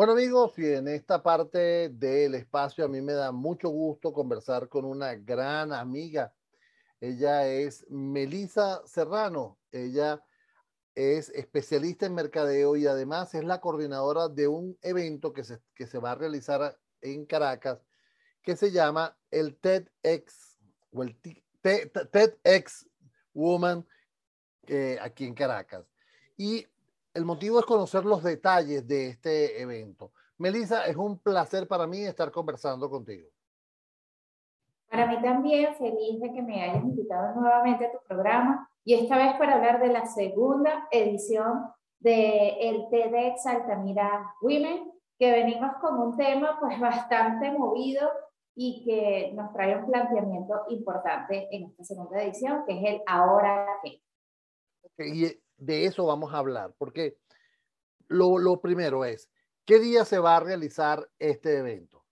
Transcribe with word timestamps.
Bueno 0.00 0.14
amigos, 0.14 0.58
y 0.58 0.64
en 0.64 0.88
esta 0.88 1.22
parte 1.22 1.90
del 1.90 2.34
espacio 2.34 2.86
a 2.86 2.88
mí 2.88 3.02
me 3.02 3.12
da 3.12 3.32
mucho 3.32 3.68
gusto 3.68 4.14
conversar 4.14 4.66
con 4.70 4.86
una 4.86 5.14
gran 5.14 5.74
amiga. 5.74 6.32
Ella 7.02 7.46
es 7.46 7.84
Melisa 7.90 8.80
Serrano. 8.86 9.58
Ella 9.70 10.24
es 10.94 11.28
especialista 11.28 12.06
en 12.06 12.14
mercadeo 12.14 12.76
y 12.76 12.86
además 12.86 13.34
es 13.34 13.44
la 13.44 13.60
coordinadora 13.60 14.30
de 14.30 14.48
un 14.48 14.78
evento 14.80 15.34
que 15.34 15.44
se, 15.44 15.60
que 15.74 15.86
se 15.86 15.98
va 15.98 16.12
a 16.12 16.14
realizar 16.14 16.78
en 17.02 17.26
Caracas 17.26 17.84
que 18.42 18.56
se 18.56 18.70
llama 18.70 19.18
el 19.30 19.58
TEDx 19.58 20.56
o 20.92 21.02
el 21.02 21.14
TEDx 21.60 22.88
Woman 23.34 23.86
eh, 24.66 24.96
aquí 25.02 25.26
en 25.26 25.34
Caracas. 25.34 25.84
Y 26.38 26.66
el 27.14 27.24
motivo 27.24 27.58
es 27.58 27.66
conocer 27.66 28.04
los 28.04 28.22
detalles 28.22 28.86
de 28.86 29.08
este 29.08 29.60
evento. 29.60 30.12
Melissa, 30.38 30.86
es 30.86 30.96
un 30.96 31.18
placer 31.18 31.66
para 31.66 31.86
mí 31.86 32.00
estar 32.00 32.30
conversando 32.30 32.88
contigo. 32.88 33.28
Para 34.88 35.06
mí 35.06 35.20
también, 35.22 35.74
feliz 35.76 36.20
de 36.20 36.32
que 36.32 36.42
me 36.42 36.62
hayas 36.62 36.82
invitado 36.82 37.40
nuevamente 37.40 37.86
a 37.86 37.92
tu 37.92 37.98
programa 38.08 38.68
y 38.84 38.94
esta 38.94 39.16
vez 39.16 39.36
para 39.36 39.56
hablar 39.56 39.80
de 39.80 39.88
la 39.88 40.06
segunda 40.06 40.88
edición 40.90 41.64
del 42.00 42.54
el 42.60 42.88
TEDx 42.90 43.46
Altamira 43.46 44.34
Women, 44.40 44.90
que 45.18 45.30
venimos 45.30 45.74
con 45.80 45.98
un 46.00 46.16
tema 46.16 46.56
pues 46.58 46.80
bastante 46.80 47.52
movido 47.52 48.08
y 48.56 48.82
que 48.84 49.32
nos 49.34 49.52
trae 49.52 49.76
un 49.76 49.86
planteamiento 49.86 50.64
importante 50.70 51.48
en 51.54 51.66
esta 51.66 51.84
segunda 51.84 52.22
edición, 52.22 52.64
que 52.66 52.78
es 52.78 52.94
el 52.94 53.02
ahora 53.06 53.66
qué. 53.82 54.00
y 54.98 55.40
de 55.60 55.84
eso 55.84 56.04
vamos 56.06 56.34
a 56.34 56.38
hablar, 56.38 56.74
porque 56.78 57.18
lo, 58.08 58.60
primero 58.60 59.04
es, 59.04 59.30
¿qué 59.64 59.78
día 59.78 60.04
se 60.04 60.18
va 60.18 60.34
a 60.36 60.40
realizar 60.40 61.08
este 61.18 61.58
evento? 61.58 62.02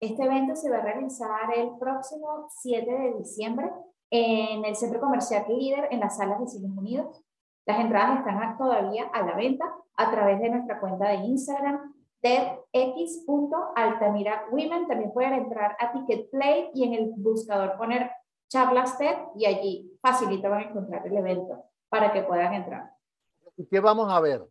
Este 0.00 0.24
evento 0.24 0.54
se 0.56 0.68
va 0.68 0.78
a 0.78 0.82
realizar 0.82 1.56
el 1.56 1.78
próximo 1.78 2.48
7 2.60 2.90
de 2.90 3.14
diciembre 3.14 3.70
en 4.10 4.64
el 4.64 4.74
Centro 4.76 4.98
Comercial 5.00 5.44
Líder 5.48 5.86
en 5.90 6.00
las 6.00 6.16
salas 6.16 6.40
de 6.40 6.48
Cines 6.48 6.76
Unidos. 6.76 7.22
Las 7.64 7.78
entradas 7.78 8.18
están 8.18 8.58
todavía 8.58 9.04
a 9.12 9.24
la 9.24 9.36
venta 9.36 9.72
a 9.96 10.10
través 10.10 10.40
de 10.40 10.50
nuestra 10.50 10.80
cuenta 10.80 11.08
de 11.08 11.14
Instagram, 11.14 11.94
TEDx.altamira.women. 12.20 14.88
También 14.88 15.12
pueden 15.12 15.34
entrar 15.34 15.76
a 15.78 15.92
Ticketplay 15.92 16.72
y 16.74 16.82
en 16.84 16.94
el 16.94 17.12
buscador 17.16 17.76
poner 17.78 18.10
charlas 18.48 18.98
TED 18.98 19.14
y 19.36 19.46
allí 19.46 19.96
facilita 20.02 20.48
van 20.48 20.62
a 20.62 20.64
encontrar 20.64 21.06
el 21.06 21.16
evento 21.16 21.64
para 21.92 22.10
que 22.10 22.22
puedan 22.22 22.54
entrar. 22.54 22.90
¿Qué 23.70 23.78
vamos 23.78 24.10
a 24.10 24.18
ver? 24.18 24.42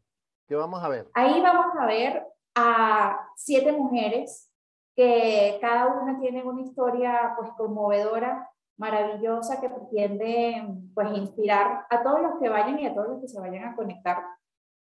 ¿Qué 0.47 0.53
vamos 0.53 0.83
a 0.83 0.89
ver? 0.89 1.07
Ahí 1.15 1.41
vamos 1.41 1.75
a 1.75 1.87
ver 1.87 2.23
a 2.53 3.29
siete 3.35 3.71
mujeres 3.71 4.51
que 4.95 5.57
cada 5.59 5.87
una 5.87 6.19
tiene 6.19 6.43
una 6.43 6.61
historia 6.61 7.33
pues 7.35 7.49
conmovedora, 7.57 8.47
maravillosa, 8.77 9.59
que 9.59 9.71
pretende 9.71 10.67
pues 10.93 11.17
inspirar 11.17 11.87
a 11.89 12.03
todos 12.03 12.21
los 12.21 12.39
que 12.39 12.47
vayan 12.47 12.77
y 12.77 12.85
a 12.85 12.93
todos 12.93 13.07
los 13.07 13.21
que 13.21 13.27
se 13.27 13.39
vayan 13.39 13.63
a 13.69 13.75
conectar 13.75 14.23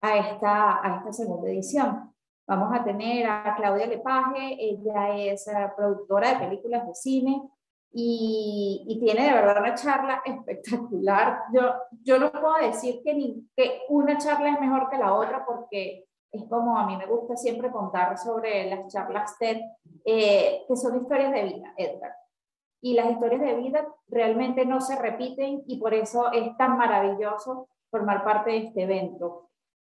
a 0.00 0.16
esta, 0.16 0.80
a 0.80 0.98
esta 0.98 1.12
segunda 1.12 1.50
edición. 1.50 2.14
Vamos 2.46 2.72
a 2.72 2.84
tener 2.84 3.27
a 3.27 3.52
Claudia 3.56 3.89
Lepage, 3.89 4.58
ella 4.61 5.16
es 5.16 5.48
eh, 5.48 5.72
productora 5.77 6.34
de 6.34 6.46
películas 6.46 6.86
de 6.86 6.94
cine, 6.94 7.42
y, 7.97 8.98
tiene 9.00 9.27
de 9.27 9.33
verdad 9.33 9.61
una 9.61 9.75
charla 9.75 10.23
espectacular. 10.25 11.45
Yo, 11.53 11.62
yo 12.03 12.19
no 12.19 12.33
puedo 12.33 12.55
decir 12.61 13.01
que, 13.05 13.14
ni, 13.14 13.48
que 13.56 13.83
una 13.89 14.19
charla 14.19 14.51
es 14.51 14.61
mejor 14.61 14.91
que 14.91 14.98
la 14.98 15.14
otra 15.14 15.47
porque 15.47 16.06
es 16.33 16.45
como 16.48 16.77
a 16.77 16.86
mí 16.86 16.97
me 16.97 17.06
gusta 17.06 17.36
siempre 17.36 17.70
contar 17.70 18.19
sobre 18.19 18.69
las 18.69 18.92
charlas 18.92 19.39
TED, 19.39 19.59
eh, 20.05 20.64
que 20.67 20.77
son 20.77 20.97
historias 20.97 21.33
de 21.33 21.45
vida, 21.45 21.73
Edgar. 21.77 22.17
Y 22.83 22.95
las 22.95 23.12
historias 23.12 23.41
de 23.41 23.55
vida 23.55 23.86
realmente 24.08 24.67
no 24.67 24.80
se 24.80 25.01
repiten 25.01 25.63
y 25.67 25.79
por 25.79 25.95
eso 25.95 26.33
es 26.33 26.57
tan 26.57 26.77
maravilloso 26.77 27.68
formar 27.91 28.24
parte 28.24 28.51
de 28.51 28.57
este 28.58 28.83
evento. 28.83 29.51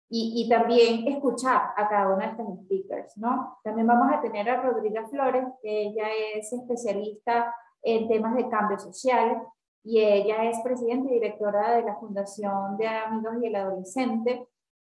Y, 0.08 0.42
y, 0.42 0.48
también 0.48 1.06
escuchar 1.06 1.70
a 1.76 1.88
cada 1.88 2.12
una 2.12 2.26
de 2.26 2.32
estas 2.32 2.46
speakers, 2.64 3.16
¿no? 3.16 3.58
También 3.62 3.86
vamos 3.86 4.12
a 4.12 4.20
tener 4.20 4.50
a 4.50 4.60
Rodriga 4.60 5.06
Flores, 5.06 5.44
que 5.62 5.82
ella 5.82 6.08
es 6.34 6.52
especialista 6.52 7.54
en 7.82 8.08
temas 8.08 8.34
de 8.34 8.48
cambio 8.48 8.78
social 8.78 9.42
y 9.82 10.00
ella 10.00 10.44
es 10.44 10.58
presidenta 10.60 11.10
y 11.10 11.14
directora 11.14 11.76
de 11.76 11.82
la 11.82 11.96
Fundación 11.96 12.76
de 12.76 12.86
Amigos 12.86 13.36
y 13.40 13.46
el 13.46 13.56
Adolescente. 13.56 14.46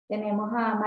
Tenemos 0.09 0.51
a 0.55 0.79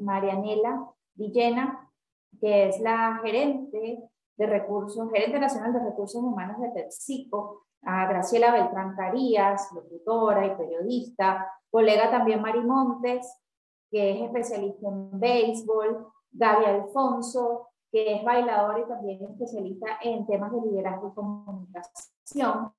Marianela 0.00 0.90
Villena, 1.14 1.90
que 2.38 2.68
es 2.68 2.80
la 2.80 3.20
gerente 3.22 3.98
de 4.36 4.46
recursos, 4.46 5.10
gerente 5.10 5.38
nacional 5.38 5.72
de 5.72 5.80
recursos 5.80 6.22
humanos 6.22 6.60
de 6.60 6.68
PepsiCo, 6.68 7.62
a 7.82 8.06
Graciela 8.08 8.52
Beltrán 8.52 8.94
Carías, 8.96 9.70
locutora 9.72 10.44
y 10.46 10.56
periodista, 10.56 11.50
colega 11.70 12.10
también 12.10 12.42
Mari 12.42 12.60
Montes, 12.60 13.26
que 13.90 14.12
es 14.12 14.22
especialista 14.22 14.88
en 14.88 15.18
béisbol, 15.18 16.06
Gaby 16.32 16.64
Alfonso, 16.64 17.68
que 17.96 18.14
es 18.14 18.24
bailadora 18.24 18.80
y 18.80 18.88
también 18.88 19.24
especialista 19.24 19.86
en 20.02 20.26
temas 20.26 20.52
de 20.52 20.60
liderazgo 20.60 21.08
y 21.08 21.14
comunicación, 21.14 22.70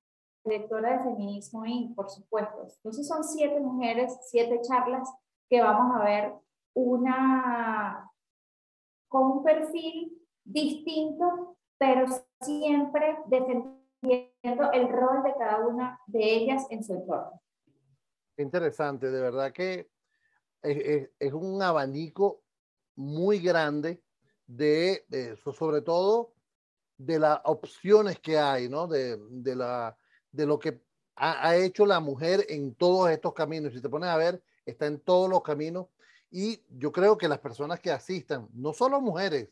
directora 0.44 0.92
de 0.92 1.10
feminismo 1.10 1.66
y 1.66 1.92
por 1.92 2.08
supuesto. 2.08 2.68
Entonces 2.76 3.08
son 3.08 3.24
siete 3.24 3.58
mujeres, 3.58 4.16
siete 4.30 4.60
charlas 4.62 5.12
que 5.50 5.60
vamos 5.60 5.96
a 5.96 6.04
ver 6.04 6.34
una 6.72 8.08
con 9.08 9.38
un 9.38 9.42
perfil 9.42 10.24
distinto, 10.44 11.56
pero 11.78 12.06
siempre 12.40 13.18
defendiendo 13.26 14.70
el 14.72 14.88
rol 14.88 15.24
de 15.24 15.34
cada 15.36 15.66
una 15.66 15.98
de 16.06 16.32
ellas 16.32 16.64
en 16.70 16.84
su 16.84 16.94
entorno. 16.94 17.42
Interesante, 18.36 19.10
de 19.10 19.20
verdad 19.20 19.50
que 19.50 19.90
es, 20.62 21.10
es 21.18 21.32
un 21.32 21.60
abanico 21.60 22.40
muy 22.94 23.40
grande 23.40 24.00
de, 24.48 25.04
eso, 25.10 25.52
sobre 25.52 25.82
todo 25.82 26.32
de 26.96 27.20
las 27.20 27.38
opciones 27.44 28.18
que 28.18 28.38
hay, 28.38 28.68
¿no? 28.68 28.88
De, 28.88 29.16
de, 29.30 29.54
la, 29.54 29.96
de 30.32 30.46
lo 30.46 30.58
que 30.58 30.82
ha, 31.14 31.56
hecho 31.56 31.86
la 31.86 32.00
mujer 32.00 32.46
en 32.48 32.74
todos 32.74 33.10
estos 33.10 33.34
caminos. 33.34 33.72
Si 33.72 33.80
te 33.80 33.88
pones 33.88 34.08
a 34.08 34.16
ver, 34.16 34.42
está 34.64 34.86
en 34.86 34.98
todos 34.98 35.28
los 35.28 35.42
caminos. 35.42 35.86
Y 36.30 36.62
yo 36.70 36.90
creo 36.90 37.16
que 37.16 37.28
las 37.28 37.38
personas 37.38 37.80
que 37.80 37.90
asistan, 37.90 38.48
no 38.52 38.72
solo 38.72 39.00
mujeres, 39.00 39.48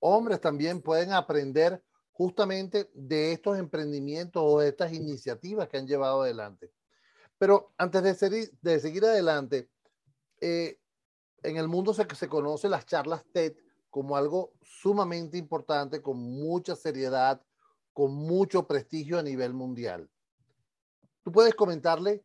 hombres 0.00 0.40
también 0.40 0.82
pueden 0.82 1.12
aprender 1.12 1.82
justamente 2.12 2.90
de 2.94 3.32
estos 3.32 3.58
emprendimientos 3.58 4.42
o 4.44 4.60
de 4.60 4.68
estas 4.68 4.92
iniciativas 4.92 5.68
que 5.68 5.78
han 5.78 5.86
llevado 5.86 6.22
adelante. 6.22 6.70
Pero 7.38 7.72
antes 7.78 8.02
de, 8.02 8.14
seguir, 8.14 8.50
de 8.62 8.78
seguir 8.78 9.04
adelante, 9.04 9.68
eh, 10.40 10.78
en 11.42 11.56
el 11.56 11.68
mundo 11.68 11.92
se, 11.92 12.06
se 12.14 12.28
conoce 12.28 12.68
las 12.68 12.86
charlas 12.86 13.24
TED 13.32 13.54
como 13.94 14.16
algo 14.16 14.50
sumamente 14.60 15.38
importante, 15.38 16.02
con 16.02 16.18
mucha 16.18 16.74
seriedad, 16.74 17.40
con 17.92 18.12
mucho 18.12 18.66
prestigio 18.66 19.20
a 19.20 19.22
nivel 19.22 19.54
mundial. 19.54 20.10
¿Tú 21.22 21.30
puedes 21.30 21.54
comentarle 21.54 22.24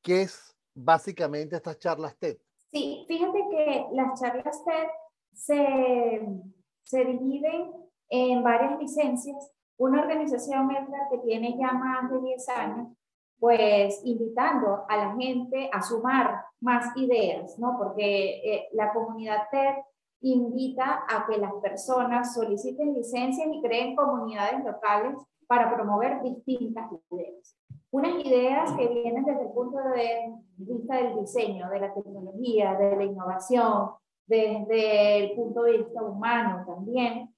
qué 0.00 0.22
es 0.22 0.56
básicamente 0.76 1.56
estas 1.56 1.76
charlas 1.80 2.16
TED? 2.20 2.38
Sí, 2.70 3.04
fíjate 3.08 3.38
que 3.50 3.86
las 3.94 4.20
charlas 4.20 4.64
TED 4.64 4.86
se, 5.32 6.40
se 6.84 7.04
dividen 7.04 7.72
en 8.10 8.44
varias 8.44 8.78
licencias. 8.78 9.50
Una 9.76 10.02
organización 10.02 10.68
que 11.10 11.18
tiene 11.18 11.58
ya 11.58 11.72
más 11.72 12.12
de 12.12 12.20
10 12.20 12.48
años, 12.50 12.96
pues 13.40 14.02
invitando 14.04 14.84
a 14.88 14.96
la 14.96 15.16
gente 15.16 15.68
a 15.72 15.82
sumar 15.82 16.44
más 16.60 16.96
ideas, 16.96 17.58
¿no? 17.58 17.76
Porque 17.76 18.54
eh, 18.54 18.68
la 18.70 18.92
comunidad 18.92 19.48
TED 19.50 19.78
invita 20.20 21.04
a 21.08 21.26
que 21.26 21.38
las 21.38 21.52
personas 21.62 22.34
soliciten 22.34 22.94
licencias 22.94 23.48
y 23.50 23.62
creen 23.62 23.94
comunidades 23.94 24.64
locales 24.64 25.16
para 25.46 25.74
promover 25.74 26.22
distintas 26.22 26.90
ideas. 27.10 27.56
Unas 27.90 28.24
ideas 28.24 28.72
que 28.72 28.86
vienen 28.88 29.24
desde 29.24 29.42
el 29.42 29.52
punto 29.52 29.78
de 29.78 30.34
vista 30.56 30.96
del 30.96 31.20
diseño, 31.20 31.70
de 31.70 31.80
la 31.80 31.94
tecnología, 31.94 32.74
de 32.74 32.96
la 32.96 33.04
innovación, 33.04 33.90
desde 34.26 35.24
el 35.24 35.36
punto 35.36 35.62
de 35.62 35.78
vista 35.78 36.02
humano 36.02 36.64
también. 36.66 37.34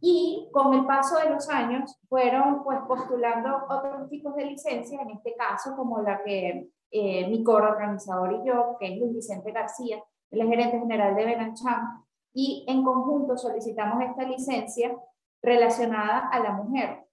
Y 0.00 0.48
con 0.52 0.74
el 0.74 0.84
paso 0.86 1.18
de 1.18 1.30
los 1.30 1.48
años 1.48 1.98
fueron 2.08 2.64
pues 2.64 2.80
postulando 2.88 3.64
otros 3.68 4.10
tipos 4.10 4.34
de 4.34 4.46
licencias, 4.46 5.00
en 5.00 5.10
este 5.10 5.34
caso 5.36 5.76
como 5.76 6.02
la 6.02 6.22
que 6.22 6.68
eh, 6.90 7.28
mi 7.28 7.44
organizador 7.46 8.32
y 8.32 8.48
yo, 8.48 8.76
que 8.78 8.92
es 8.92 8.98
Luis 8.98 9.14
Vicente 9.14 9.52
García, 9.52 10.02
el 10.30 10.48
gerente 10.48 10.78
general 10.80 11.14
de 11.14 11.24
Benancham, 11.24 12.04
y 12.38 12.66
en 12.68 12.84
conjunto 12.84 13.34
solicitamos 13.38 14.04
esta 14.04 14.24
licencia 14.24 14.94
relacionada 15.42 16.28
a 16.28 16.38
la 16.40 16.52
mujer, 16.52 17.06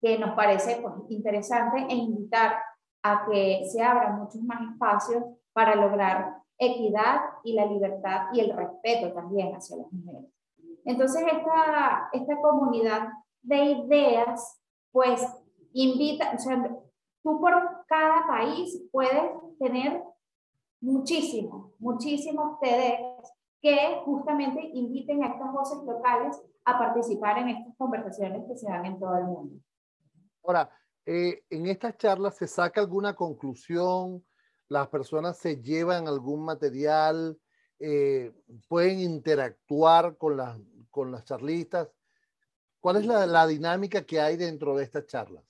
que 0.00 0.16
nos 0.20 0.36
parece 0.36 0.80
pues, 0.80 0.94
interesante 1.08 1.84
e 1.88 1.94
invitar 1.96 2.62
a 3.02 3.26
que 3.26 3.64
se 3.66 3.82
abran 3.82 4.20
muchos 4.20 4.40
más 4.42 4.60
espacios 4.70 5.24
para 5.52 5.74
lograr 5.74 6.36
equidad 6.56 7.22
y 7.42 7.54
la 7.54 7.66
libertad 7.66 8.28
y 8.32 8.38
el 8.38 8.56
respeto 8.56 9.12
también 9.12 9.52
hacia 9.52 9.78
las 9.78 9.92
mujeres. 9.92 10.30
Entonces, 10.84 11.24
esta, 11.24 12.08
esta 12.12 12.40
comunidad 12.40 13.08
de 13.42 13.64
ideas, 13.64 14.62
pues 14.92 15.26
invita, 15.72 16.34
o 16.36 16.38
sea, 16.38 16.62
tú 17.24 17.40
por 17.40 17.84
cada 17.88 18.28
país 18.28 18.80
puedes 18.92 19.32
tener 19.58 20.04
muchísimos, 20.80 21.72
muchísimos 21.80 22.60
TEDx 22.60 23.31
que 23.62 24.02
justamente 24.04 24.60
inviten 24.74 25.22
a 25.22 25.28
estas 25.28 25.52
voces 25.52 25.78
locales 25.84 26.42
a 26.64 26.78
participar 26.78 27.38
en 27.38 27.48
estas 27.50 27.76
conversaciones 27.76 28.44
que 28.48 28.56
se 28.56 28.68
dan 28.68 28.84
en 28.84 28.98
todo 28.98 29.16
el 29.16 29.24
mundo. 29.24 29.60
Ahora, 30.44 30.70
eh, 31.06 31.44
en 31.48 31.66
estas 31.66 31.96
charlas 31.96 32.36
se 32.36 32.48
saca 32.48 32.80
alguna 32.80 33.14
conclusión, 33.14 34.24
las 34.68 34.88
personas 34.88 35.38
se 35.38 35.62
llevan 35.62 36.08
algún 36.08 36.44
material, 36.44 37.38
eh, 37.78 38.32
pueden 38.68 39.00
interactuar 39.00 40.16
con 40.16 40.36
las, 40.36 40.58
con 40.90 41.12
las 41.12 41.24
charlistas. 41.24 41.88
¿Cuál 42.80 42.96
es 42.96 43.06
la, 43.06 43.26
la, 43.26 43.46
dinámica 43.46 44.04
que 44.04 44.20
hay 44.20 44.36
dentro 44.36 44.76
de 44.76 44.84
estas 44.84 45.06
charlas? 45.06 45.44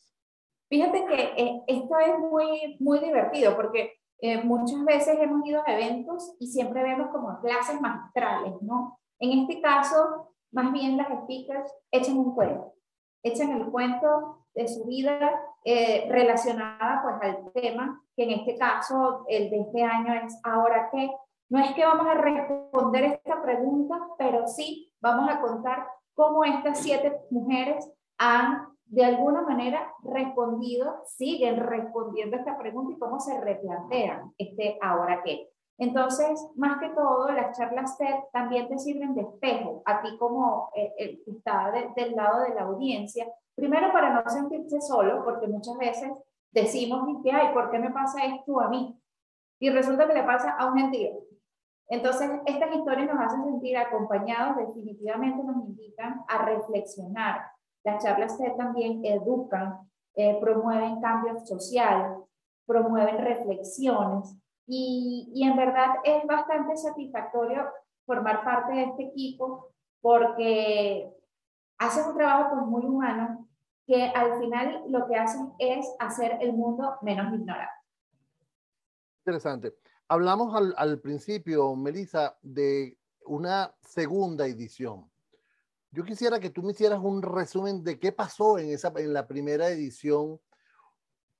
Fíjate 0.68 1.04
que 1.06 1.22
eh, 1.42 1.62
esto 1.66 1.98
es 1.98 2.18
muy, 2.18 2.76
muy 2.78 2.98
divertido 3.00 3.56
porque 3.56 4.01
muchas 4.44 4.84
veces 4.84 5.18
hemos 5.20 5.44
ido 5.46 5.62
a 5.66 5.72
eventos 5.72 6.34
y 6.38 6.46
siempre 6.46 6.82
vemos 6.82 7.08
como 7.10 7.40
clases 7.40 7.80
magistrales, 7.80 8.54
¿no? 8.62 8.98
En 9.18 9.40
este 9.40 9.60
caso, 9.60 10.32
más 10.52 10.72
bien 10.72 10.96
las 10.96 11.08
speakers 11.08 11.72
echan 11.90 12.18
un 12.18 12.34
cuento, 12.34 12.74
echan 13.22 13.50
el 13.52 13.66
cuento 13.66 14.46
de 14.54 14.68
su 14.68 14.84
vida 14.84 15.18
eh, 15.64 16.06
relacionada 16.10 17.02
pues 17.02 17.14
al 17.22 17.52
tema, 17.52 18.02
que 18.16 18.24
en 18.24 18.30
este 18.30 18.56
caso 18.58 19.24
el 19.28 19.50
de 19.50 19.60
este 19.60 19.82
año 19.82 20.14
es 20.14 20.38
ahora 20.44 20.88
qué. 20.92 21.10
No 21.48 21.58
es 21.58 21.72
que 21.74 21.84
vamos 21.84 22.06
a 22.06 22.14
responder 22.14 23.04
esta 23.04 23.42
pregunta, 23.42 23.98
pero 24.18 24.46
sí 24.46 24.92
vamos 25.00 25.28
a 25.30 25.40
contar 25.40 25.86
cómo 26.14 26.44
estas 26.44 26.78
siete 26.78 27.12
mujeres 27.30 27.90
han 28.18 28.71
de 28.92 29.04
alguna 29.04 29.42
manera 29.42 29.92
respondido, 30.02 31.02
siguen 31.04 31.56
respondiendo 31.56 32.36
esta 32.36 32.58
pregunta 32.58 32.92
y 32.92 32.98
cómo 32.98 33.18
se 33.18 33.40
replantean 33.40 34.32
este 34.38 34.78
ahora 34.80 35.22
qué. 35.24 35.48
Entonces, 35.78 36.46
más 36.54 36.78
que 36.78 36.90
todo, 36.90 37.28
las 37.32 37.58
charlas 37.58 37.98
TED 37.98 38.14
también 38.32 38.68
te 38.68 38.78
sirven 38.78 39.14
de 39.14 39.22
espejo, 39.22 39.82
a 39.86 40.02
ti 40.02 40.16
como 40.18 40.70
eh, 40.76 41.22
que 41.24 41.30
está 41.30 41.72
del 41.96 42.14
lado 42.14 42.42
de 42.42 42.54
la 42.54 42.62
audiencia, 42.62 43.26
Primero, 43.54 43.92
para 43.92 44.14
no 44.14 44.28
sentirse 44.28 44.80
solo, 44.80 45.22
porque 45.24 45.46
muchas 45.46 45.76
veces 45.76 46.10
decimos, 46.50 47.22
que, 47.22 47.32
ay, 47.32 47.52
¿por 47.52 47.70
qué 47.70 47.78
me 47.78 47.90
pasa 47.90 48.24
esto 48.24 48.60
a 48.60 48.68
mí? 48.68 48.98
Y 49.60 49.70
resulta 49.70 50.06
que 50.06 50.14
le 50.14 50.24
pasa 50.24 50.56
a 50.58 50.66
un 50.66 50.78
gentío. 50.78 51.10
Entonces, 51.88 52.30
estas 52.46 52.74
historias 52.74 53.12
nos 53.12 53.24
hacen 53.24 53.44
sentir 53.44 53.76
acompañados, 53.76 54.56
definitivamente 54.56 55.44
nos 55.44 55.56
invitan 55.56 56.24
a 56.28 56.44
reflexionar. 56.46 57.42
Las 57.84 58.02
charlas 58.02 58.38
también 58.56 59.04
educan, 59.04 59.80
eh, 60.14 60.38
promueven 60.40 61.00
cambio 61.00 61.38
social, 61.44 62.16
promueven 62.66 63.18
reflexiones 63.18 64.36
y, 64.66 65.30
y 65.34 65.44
en 65.44 65.56
verdad 65.56 65.96
es 66.04 66.24
bastante 66.26 66.76
satisfactorio 66.76 67.66
formar 68.06 68.44
parte 68.44 68.72
de 68.72 68.82
este 68.84 69.02
equipo 69.04 69.72
porque 70.00 71.12
hacen 71.78 72.06
un 72.06 72.16
trabajo 72.16 72.54
pues, 72.54 72.66
muy 72.66 72.84
humano 72.84 73.48
que 73.86 74.04
al 74.04 74.38
final 74.38 74.84
lo 74.88 75.06
que 75.06 75.16
hacen 75.16 75.52
es 75.58 75.86
hacer 75.98 76.38
el 76.40 76.52
mundo 76.52 76.96
menos 77.02 77.32
ignorante. 77.34 77.72
Interesante. 79.24 79.74
Hablamos 80.08 80.54
al, 80.54 80.74
al 80.76 81.00
principio, 81.00 81.74
Melissa, 81.74 82.36
de 82.42 82.96
una 83.26 83.74
segunda 83.80 84.46
edición. 84.46 85.11
Yo 85.92 86.04
quisiera 86.04 86.40
que 86.40 86.48
tú 86.48 86.62
me 86.62 86.72
hicieras 86.72 87.00
un 87.02 87.20
resumen 87.20 87.84
de 87.84 87.98
qué 87.98 88.12
pasó 88.12 88.58
en, 88.58 88.70
esa, 88.70 88.92
en 88.96 89.12
la 89.12 89.26
primera 89.26 89.68
edición. 89.68 90.40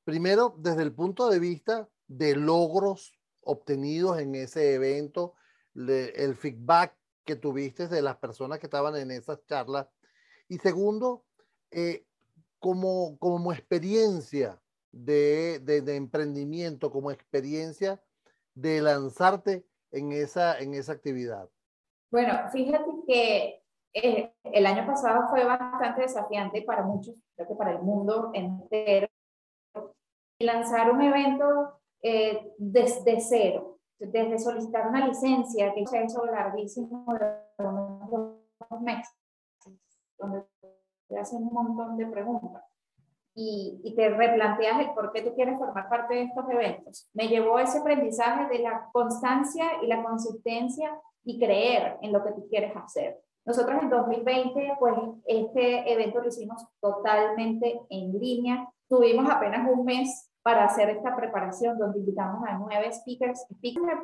Primero, 0.05 0.55
desde 0.59 0.83
el 0.83 0.95
punto 0.95 1.31
de 1.31 1.39
vista 1.39 1.89
de 2.07 2.37
logros 2.37 3.19
obtenidos 3.41 4.21
en 4.21 4.35
ese 4.35 4.75
evento, 4.75 5.35
el 5.75 6.37
feedback 6.37 6.95
que 7.25 7.37
tuviste 7.37 7.89
de 7.89 8.03
las 8.03 8.17
personas 8.17 8.59
que 8.59 8.67
estaban 8.67 8.95
en 8.97 9.11
esas 9.11 9.45
charlas 9.47 9.87
y 10.49 10.59
segundo, 10.59 11.25
eh, 11.71 12.05
como, 12.59 13.17
como 13.19 13.55
experiencia 13.55 14.61
de, 14.91 15.61
de, 15.61 15.97
emprendimiento, 15.97 16.91
como 16.91 17.11
experiencia 17.11 18.03
de 18.55 18.83
lanzarte 18.83 19.67
en 19.91 20.13
esa, 20.13 20.59
en 20.59 20.75
esa 20.75 20.93
actividad. 20.93 21.49
Bueno, 22.11 22.39
fíjate 22.53 22.91
que 23.07 23.62
eh, 23.95 24.33
el 24.45 24.67
año 24.67 24.87
pasado 24.87 25.29
fue 25.29 25.45
bastante 25.45 26.03
desafiante 26.03 26.63
para 26.63 26.83
muchos, 26.83 27.15
creo 27.35 27.49
que 27.49 27.55
para 27.55 27.73
el 27.73 27.83
mundo 27.83 28.31
entero, 28.33 29.09
lanzar 30.39 30.91
un 30.91 31.03
evento 31.03 31.81
eh, 32.03 32.53
desde 32.59 33.21
cero, 33.21 33.79
desde 33.99 34.39
solicitar 34.39 34.89
una 34.89 35.07
licencia, 35.07 35.73
que 35.75 35.83
es 35.83 36.17
un 36.17 36.27
larguísimo 36.27 37.07
de 37.59 37.65
unos 37.65 38.83
meses 38.83 39.15
donde 40.19 40.45
te 41.09 41.19
hacen 41.19 41.43
un 41.43 41.53
montón 41.53 41.97
de 41.97 42.07
preguntas 42.07 42.65
y, 43.35 43.81
y, 43.85 43.95
te 43.95 44.09
replanteas 44.11 44.81
el 44.81 44.93
por 44.93 45.13
qué 45.13 45.23
tú 45.23 45.35
quieres 45.35 45.59
formar 45.59 45.89
parte 45.89 46.15
de 46.15 46.23
estos 46.25 46.49
eventos. 46.51 47.09
Me 47.15 47.29
llevó 47.29 47.59
ese 47.59 47.79
aprendizaje 47.79 48.47
de 48.49 48.63
la 48.63 48.89
constancia 48.93 49.83
y 49.83 49.87
la 49.87 50.03
consistencia 50.03 51.01
y 51.25 51.39
creer 51.39 51.99
en 52.03 52.13
lo 52.13 52.23
que 52.23 52.33
tú 52.33 52.47
quieres 52.49 52.77
hacer. 52.77 53.23
Nosotros 53.45 53.83
en 53.83 53.91
2020, 53.91 54.77
pues 54.79 54.95
este 55.27 55.93
evento 55.93 56.21
lo 56.21 56.29
hicimos 56.29 56.65
totalmente 56.81 57.81
en 57.91 58.19
línea. 58.19 58.69
Tuvimos 58.89 59.29
apenas 59.29 59.69
un 59.69 59.85
mes 59.85 60.31
para 60.43 60.65
hacer 60.65 60.91
esta 60.91 61.15
preparación 61.17 61.79
donde 61.79 62.01
invitamos 62.01 62.43
a 62.47 62.59
nueve 62.59 62.93
speakers. 62.93 63.47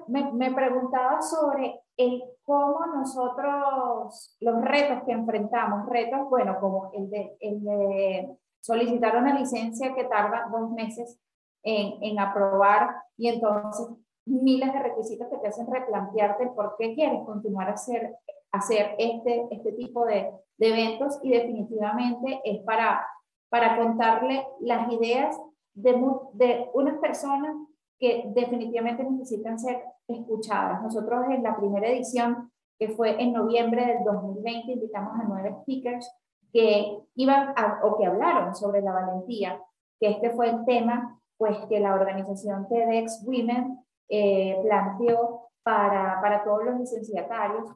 Me, 0.09 0.33
me, 0.33 0.53
preguntaba 0.53 1.21
sobre 1.21 1.81
el 1.97 2.23
cómo 2.45 2.87
nosotros, 2.95 4.37
los 4.41 4.61
retos 4.63 5.03
que 5.05 5.13
enfrentamos, 5.13 5.89
retos, 5.89 6.29
bueno, 6.29 6.59
como 6.61 6.91
el 6.95 7.11
de, 7.11 7.37
el 7.41 7.63
de 7.63 8.37
solicitar 8.61 9.17
una 9.17 9.39
licencia 9.39 9.95
que 9.95 10.05
tarda 10.05 10.49
dos 10.51 10.71
meses 10.71 11.19
en, 11.65 12.03
en 12.03 12.21
aprobar 12.21 13.03
y 13.17 13.29
entonces 13.29 13.89
miles 14.29 14.73
de 14.73 14.79
requisitos 14.79 15.29
que 15.29 15.39
te 15.39 15.49
hacen 15.49 15.67
replantearte 15.71 16.49
por 16.49 16.77
qué 16.79 16.95
quieres 16.95 17.25
continuar 17.25 17.69
a 17.69 17.75
hacer, 17.75 18.17
hacer 18.53 18.95
este, 18.99 19.47
este 19.51 19.73
tipo 19.73 20.05
de, 20.05 20.31
de 20.59 20.69
eventos 20.69 21.19
y 21.23 21.31
definitivamente 21.31 22.41
es 22.45 22.63
para, 22.65 23.07
para 23.49 23.77
contarle 23.79 24.47
las 24.61 24.93
ideas 24.93 25.39
de, 25.75 25.93
de 26.35 26.71
unas 26.75 26.99
personas 26.99 27.57
que 27.99 28.25
definitivamente 28.35 29.05
necesitan 29.05 29.59
ser 29.59 29.83
escuchadas. 30.07 30.83
Nosotros 30.83 31.27
en 31.31 31.43
la 31.43 31.57
primera 31.57 31.89
edición, 31.89 32.51
que 32.79 32.91
fue 32.91 33.21
en 33.21 33.33
noviembre 33.33 33.85
del 33.87 34.05
2020, 34.05 34.73
invitamos 34.73 35.19
a 35.19 35.25
nueve 35.25 35.57
speakers 35.63 36.09
que 36.53 36.99
iban 37.15 37.55
o 37.83 37.97
que 37.97 38.07
hablaron 38.07 38.55
sobre 38.55 38.81
la 38.81 38.93
valentía, 38.93 39.61
que 40.01 40.11
este 40.11 40.31
fue 40.31 40.51
el 40.51 40.65
tema 40.65 41.21
pues 41.37 41.57
que 41.69 41.79
la 41.79 41.95
organización 41.95 42.67
TEDx 42.69 43.25
Women 43.25 43.79
eh, 44.09 44.59
planteó 44.63 45.49
para, 45.63 46.21
para 46.21 46.45
todos 46.45 46.65
los 46.65 46.81
licenciatarios. 46.81 47.71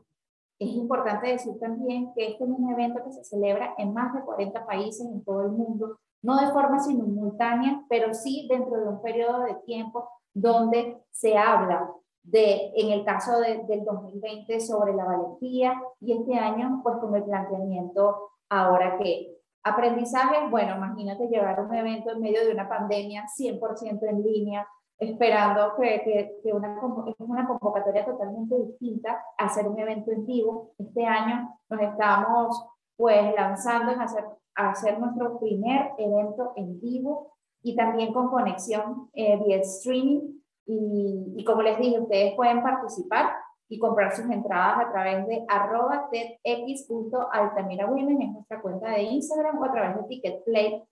Es 0.59 0.69
importante 0.71 1.29
decir 1.29 1.59
también 1.59 2.13
que 2.15 2.29
este 2.29 2.45
es 2.45 2.51
un 2.51 2.71
evento 2.71 3.03
que 3.05 3.13
se 3.13 3.25
celebra 3.25 3.75
en 3.79 3.93
más 3.93 4.15
de 4.15 4.23
40 4.23 4.65
países 4.65 5.07
en 5.07 5.25
todo 5.25 5.43
el 5.43 5.51
mundo 5.53 5.99
no 6.23 6.37
de 6.37 6.53
forma 6.53 6.79
simultánea, 6.79 7.85
pero 7.89 8.15
sí 8.15 8.47
dentro 8.49 8.81
de 8.81 8.89
un 8.89 9.03
periodo 9.03 9.41
de 9.41 9.55
tiempo 9.67 10.09
donde 10.33 11.03
se 11.11 11.37
habla 11.37 11.93
de, 12.23 12.73
en 12.77 12.93
el 12.93 13.05
caso 13.05 13.39
de, 13.41 13.65
del 13.65 13.85
2020, 13.85 14.61
sobre 14.61 14.95
la 14.95 15.05
valentía 15.05 15.83
y 16.01 16.13
este 16.13 16.35
año, 16.35 16.81
pues 16.83 16.97
con 16.99 17.15
el 17.17 17.25
planteamiento 17.25 18.31
ahora 18.49 18.97
que 18.99 19.37
aprendizaje, 19.65 20.49
bueno, 20.49 20.77
imagínate 20.77 21.27
llevar 21.27 21.61
un 21.61 21.75
evento 21.75 22.13
en 22.13 22.21
medio 22.21 22.45
de 22.45 22.53
una 22.53 22.69
pandemia 22.69 23.27
100% 23.27 24.09
en 24.09 24.23
línea, 24.23 24.67
esperando 24.99 25.75
que, 25.77 26.03
que, 26.05 26.37
que 26.43 26.53
una, 26.53 26.81
es 27.07 27.15
una 27.19 27.47
convocatoria 27.47 28.05
totalmente 28.05 28.57
distinta 28.59 29.25
a 29.39 29.47
hacer 29.47 29.67
un 29.67 29.79
evento 29.79 30.13
en 30.13 30.27
vivo. 30.27 30.73
Este 30.79 31.05
año 31.05 31.59
nos 31.69 31.81
estamos 31.81 32.67
pues 32.97 33.35
lanzando 33.35 33.93
en 33.93 34.01
hacer 34.01 34.25
hacer 34.55 34.99
nuestro 34.99 35.39
primer 35.39 35.93
evento 35.99 36.53
en 36.57 36.81
vivo 36.81 37.35
y 37.63 37.77
también 37.77 38.13
con 38.13 38.29
conexión 38.29 39.09
eh, 39.15 39.41
vía 39.45 39.59
streaming. 39.59 40.41
Y, 40.65 41.35
y, 41.37 41.45
como 41.45 41.61
les 41.63 41.77
dije, 41.79 41.99
ustedes 41.99 42.35
pueden 42.35 42.63
participar 42.63 43.35
y 43.69 43.81
comprar 43.81 44.15
sus 44.15 44.31
entradas 44.31 44.87
a 44.87 44.93
través 44.93 45.27
de 45.27 45.45
arroba 45.49 46.09
tedx.altamirawomen 46.11 48.23
en 48.23 48.35
nuestra 48.35 48.61
cuenta 48.61 48.91
de 48.91 49.03
Instagram 49.03 49.59
o 49.59 49.65
a 49.65 49.73
través 49.73 49.97
de 49.97 50.05
Ticketplay 50.05 50.85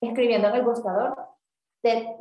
escribiendo 0.00 0.48
en 0.48 0.56
el 0.56 0.64
buscador 0.64 1.14
TED 1.82 2.16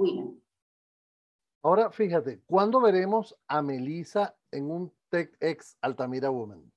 Ahora, 1.63 1.91
fíjate, 1.91 2.41
¿cuándo 2.47 2.79
veremos 2.81 3.35
a 3.47 3.61
Melissa 3.61 4.35
en 4.51 4.71
un 4.71 4.91
TechX 5.09 5.77
Altamira 5.81 6.29
Woman? 6.29 6.71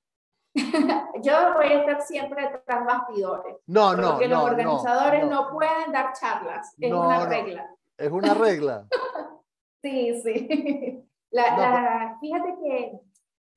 Yo 1.23 1.55
voy 1.55 1.67
a 1.67 1.81
estar 1.81 2.03
siempre 2.03 2.62
tras 2.67 2.85
bastidores. 2.85 3.57
No, 3.67 3.97
no, 3.97 4.12
Porque 4.12 4.29
no, 4.29 4.37
los 4.43 4.50
organizadores 4.50 5.25
no, 5.25 5.45
no, 5.47 5.50
pueden 5.53 5.91
dar 5.93 6.12
charlas. 6.12 6.75
Es 6.79 6.91
No, 6.91 7.07
una 7.07 7.26
regla. 7.26 7.71
Es 7.97 8.11
una 8.11 8.35
regla. 8.35 8.87
Sí, 9.83 10.19
sí. 10.23 11.05
La, 11.31 11.59
la- 11.59 12.17
fíjate 12.19 12.55
que 12.62 13.00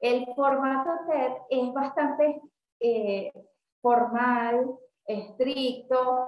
el 0.01 0.25
formato 0.35 0.89
TED 1.07 1.31
es 1.49 1.73
bastante 1.73 2.41
eh, 2.81 3.31
formal, 3.81 4.77
estricto, 5.05 6.27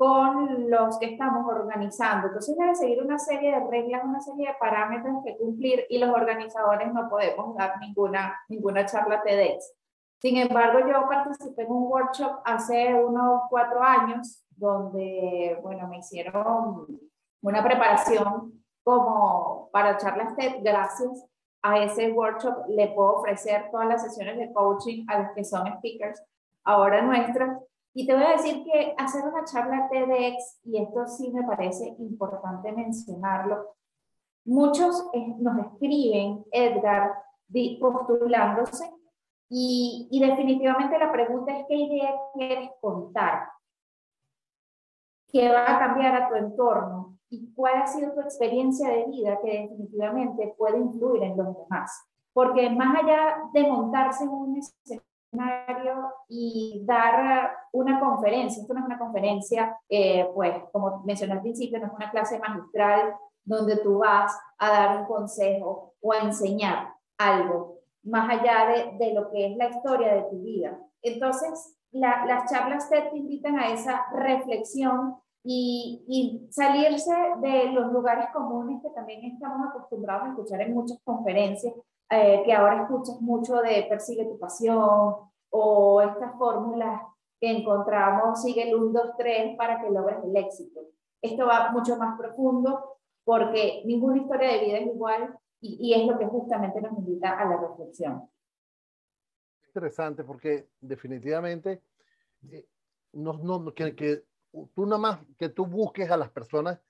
con 0.00 0.70
los 0.70 0.98
que 0.98 1.12
estamos 1.12 1.46
organizando. 1.46 2.28
Entonces 2.28 2.56
debe 2.56 2.74
seguir 2.74 3.02
una 3.02 3.18
serie 3.18 3.52
de 3.52 3.66
reglas, 3.68 4.02
una 4.02 4.22
serie 4.22 4.46
de 4.48 4.54
parámetros 4.58 5.22
que 5.22 5.36
cumplir 5.36 5.84
y 5.90 5.98
los 5.98 6.08
organizadores 6.08 6.90
no 6.94 7.06
podemos 7.10 7.54
dar 7.54 7.78
ninguna, 7.80 8.34
ninguna 8.48 8.86
charla 8.86 9.22
TEDx. 9.22 9.74
Sin 10.22 10.38
embargo, 10.38 10.78
yo 10.88 11.06
participé 11.06 11.64
en 11.64 11.72
un 11.72 11.82
workshop 11.92 12.40
hace 12.46 12.94
unos 12.94 13.42
cuatro 13.50 13.82
años 13.82 14.42
donde, 14.56 15.58
bueno, 15.62 15.86
me 15.86 15.98
hicieron 15.98 16.86
una 17.42 17.62
preparación 17.62 18.54
como 18.82 19.68
para 19.70 19.98
charlas 19.98 20.34
TED. 20.34 20.62
Gracias 20.62 21.26
a 21.60 21.78
ese 21.78 22.10
workshop 22.10 22.68
le 22.68 22.88
puedo 22.88 23.16
ofrecer 23.16 23.68
todas 23.70 23.86
las 23.86 24.02
sesiones 24.02 24.38
de 24.38 24.50
coaching 24.50 25.04
a 25.08 25.18
los 25.18 25.32
que 25.32 25.44
son 25.44 25.70
speakers 25.76 26.24
ahora 26.64 27.02
nuestras. 27.02 27.58
Y 27.92 28.06
te 28.06 28.14
voy 28.14 28.22
a 28.22 28.32
decir 28.32 28.64
que 28.64 28.94
hacer 28.96 29.24
una 29.24 29.44
charla 29.44 29.88
TEDx, 29.90 30.60
y 30.64 30.80
esto 30.80 31.06
sí 31.06 31.30
me 31.32 31.42
parece 31.42 31.96
importante 31.98 32.70
mencionarlo, 32.72 33.74
muchos 34.44 35.08
eh, 35.12 35.34
nos 35.38 35.58
escriben, 35.66 36.44
Edgar, 36.52 37.12
postulándose, 37.80 38.88
y, 39.48 40.08
y 40.10 40.20
definitivamente 40.20 40.98
la 40.98 41.10
pregunta 41.10 41.56
es 41.56 41.66
qué 41.66 41.74
idea 41.74 42.14
quieres 42.34 42.70
contar, 42.80 43.48
qué 45.32 45.48
va 45.50 45.76
a 45.76 45.78
cambiar 45.80 46.14
a 46.14 46.28
tu 46.28 46.36
entorno 46.36 47.18
y 47.28 47.52
cuál 47.54 47.82
ha 47.82 47.86
sido 47.86 48.12
tu 48.12 48.20
experiencia 48.20 48.88
de 48.88 49.06
vida 49.06 49.40
que 49.42 49.62
definitivamente 49.62 50.54
puede 50.56 50.78
influir 50.78 51.22
en 51.24 51.36
los 51.36 51.56
demás. 51.56 52.06
Porque 52.32 52.70
más 52.70 52.96
allá 53.02 53.42
de 53.52 53.66
montarse 53.66 54.24
en 54.24 54.30
un 54.30 54.56
escenario 54.56 55.09
y 56.28 56.82
dar 56.84 57.52
una 57.72 58.00
conferencia, 58.00 58.60
esto 58.62 58.74
no 58.74 58.80
es 58.80 58.86
una 58.86 58.98
conferencia, 58.98 59.76
eh, 59.88 60.28
pues 60.34 60.54
como 60.72 61.02
mencioné 61.04 61.34
al 61.34 61.40
principio, 61.42 61.78
no 61.78 61.86
es 61.86 61.92
una 61.92 62.10
clase 62.10 62.38
magistral 62.38 63.14
donde 63.44 63.76
tú 63.78 63.98
vas 63.98 64.32
a 64.58 64.70
dar 64.70 65.00
un 65.00 65.06
consejo 65.06 65.94
o 66.00 66.12
a 66.12 66.18
enseñar 66.18 66.94
algo, 67.18 67.78
más 68.02 68.28
allá 68.30 68.68
de, 68.68 69.04
de 69.04 69.14
lo 69.14 69.30
que 69.30 69.46
es 69.52 69.56
la 69.56 69.68
historia 69.68 70.14
de 70.14 70.22
tu 70.30 70.40
vida. 70.42 70.78
Entonces, 71.02 71.76
la- 71.92 72.24
las 72.26 72.50
charlas 72.50 72.88
TED 72.88 73.10
te 73.10 73.18
invitan 73.18 73.58
a 73.58 73.68
esa 73.72 74.06
reflexión 74.12 75.16
y, 75.42 76.04
y 76.06 76.48
salirse 76.52 77.12
de 77.40 77.72
los 77.72 77.90
lugares 77.92 78.26
comunes 78.32 78.82
que 78.82 78.90
también 78.90 79.24
estamos 79.24 79.66
acostumbrados 79.68 80.24
a 80.24 80.28
escuchar 80.30 80.60
en 80.60 80.74
muchas 80.74 80.98
conferencias, 81.02 81.74
eh, 82.10 82.42
que 82.44 82.52
ahora 82.52 82.82
escuchas 82.82 83.20
mucho 83.20 83.56
de 83.62 83.86
persigue 83.88 84.24
tu 84.24 84.38
pasión 84.38 85.14
o 85.50 86.00
estas 86.02 86.36
fórmulas 86.38 87.02
que 87.40 87.50
encontramos, 87.50 88.42
sigue 88.42 88.68
el 88.68 88.74
1, 88.74 88.92
2, 88.92 89.10
3 89.16 89.56
para 89.56 89.80
que 89.80 89.90
logres 89.90 90.18
el 90.24 90.36
éxito. 90.36 90.80
Esto 91.22 91.46
va 91.46 91.70
mucho 91.70 91.96
más 91.96 92.18
profundo 92.18 92.98
porque 93.24 93.82
ninguna 93.86 94.18
historia 94.18 94.52
de 94.52 94.64
vida 94.64 94.78
es 94.78 94.86
igual 94.86 95.38
y, 95.60 95.76
y 95.80 95.94
es 95.94 96.06
lo 96.06 96.18
que 96.18 96.26
justamente 96.26 96.80
nos 96.80 96.98
invita 96.98 97.38
a 97.38 97.44
la 97.44 97.56
reflexión. 97.56 98.28
Interesante 99.66 100.24
porque 100.24 100.68
definitivamente 100.80 101.82
eh, 102.50 102.66
no, 103.12 103.34
no, 103.34 103.72
que, 103.72 103.94
que 103.94 104.24
tú 104.74 104.84
nada 104.84 104.98
más 104.98 105.18
que 105.38 105.48
tú 105.48 105.64
busques 105.66 106.10
a 106.10 106.16
las 106.16 106.30
personas 106.30 106.80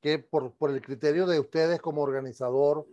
que 0.00 0.18
por, 0.18 0.52
por 0.52 0.70
el 0.70 0.82
criterio 0.82 1.26
de 1.26 1.40
ustedes 1.40 1.80
como 1.80 2.02
organizador 2.02 2.86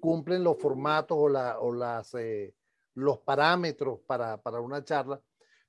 cumplen 0.00 0.44
los 0.44 0.58
formatos 0.58 1.16
o, 1.18 1.28
la, 1.28 1.58
o 1.58 1.72
las, 1.72 2.14
eh, 2.14 2.54
los 2.94 3.18
parámetros 3.18 4.00
para, 4.06 4.40
para 4.40 4.60
una 4.60 4.84
charla, 4.84 5.20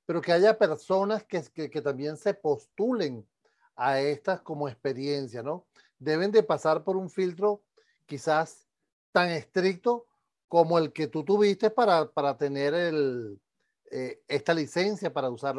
pero 0.05 0.21
que 0.21 0.31
haya 0.31 0.57
personas 0.57 1.23
que, 1.23 1.43
que, 1.53 1.69
que 1.69 1.81
también 1.81 2.17
se 2.17 2.33
postulen 2.33 3.27
a 3.75 3.99
estas 3.99 4.41
como 4.41 4.67
experiencia, 4.67 5.41
¿no? 5.41 5.67
Deben 5.99 6.31
de 6.31 6.43
pasar 6.43 6.83
por 6.83 6.97
un 6.97 7.09
filtro 7.09 7.61
quizás 8.05 8.67
tan 9.11 9.29
estricto 9.29 10.07
como 10.47 10.79
el 10.79 10.91
que 10.91 11.07
tú 11.07 11.23
tuviste 11.23 11.69
para, 11.69 12.11
para 12.11 12.37
tener 12.37 12.73
el, 12.73 13.39
eh, 13.91 14.21
esta 14.27 14.53
licencia 14.53 15.13
para 15.13 15.29
usar 15.29 15.55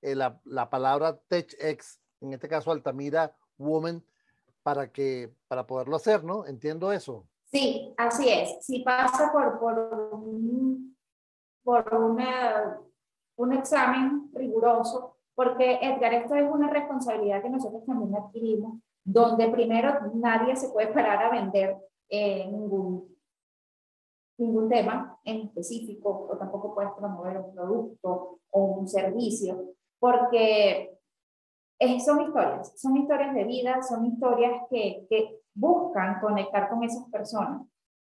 eh, 0.00 0.14
la, 0.14 0.40
la, 0.44 0.70
palabra 0.70 1.18
TechX, 1.28 2.00
en 2.20 2.32
este 2.32 2.48
caso 2.48 2.70
Altamira 2.70 3.36
Woman, 3.58 4.04
para, 4.62 4.90
que, 4.92 5.32
para 5.48 5.66
poderlo 5.66 5.96
hacer, 5.96 6.24
¿no? 6.24 6.46
Entiendo 6.46 6.92
eso. 6.92 7.26
Sí, 7.50 7.94
así 7.96 8.28
es. 8.28 8.64
Si 8.64 8.80
pasa 8.80 9.32
por, 9.32 9.58
por, 9.58 9.78
un, 10.12 10.96
por 11.64 11.94
una, 11.94 12.78
un 13.36 13.52
examen 13.52 14.30
riguroso, 14.34 15.16
porque 15.34 15.78
Edgar, 15.80 16.12
esto 16.14 16.34
es 16.34 16.50
una 16.50 16.68
responsabilidad 16.68 17.42
que 17.42 17.50
nosotros 17.50 17.84
también 17.86 18.14
adquirimos, 18.16 18.80
donde 19.04 19.48
primero 19.48 20.12
nadie 20.14 20.56
se 20.56 20.68
puede 20.68 20.88
parar 20.88 21.22
a 21.24 21.30
vender 21.30 21.76
eh, 22.10 22.46
ningún 22.50 23.18
ningún 24.38 24.68
tema 24.68 25.18
en 25.24 25.42
específico 25.42 26.28
o 26.30 26.36
tampoco 26.36 26.74
puedes 26.74 26.92
promover 26.92 27.38
un 27.38 27.54
producto 27.54 28.38
o 28.50 28.64
un 28.64 28.88
servicio, 28.88 29.74
porque 29.98 30.96
es, 31.78 32.04
son 32.04 32.22
historias, 32.22 32.72
son 32.80 32.96
historias 32.96 33.34
de 33.34 33.44
vida, 33.44 33.82
son 33.82 34.06
historias 34.06 34.62
que, 34.70 35.06
que 35.10 35.37
buscan 35.58 36.20
conectar 36.20 36.68
con 36.70 36.82
esas 36.84 37.04
personas. 37.10 37.62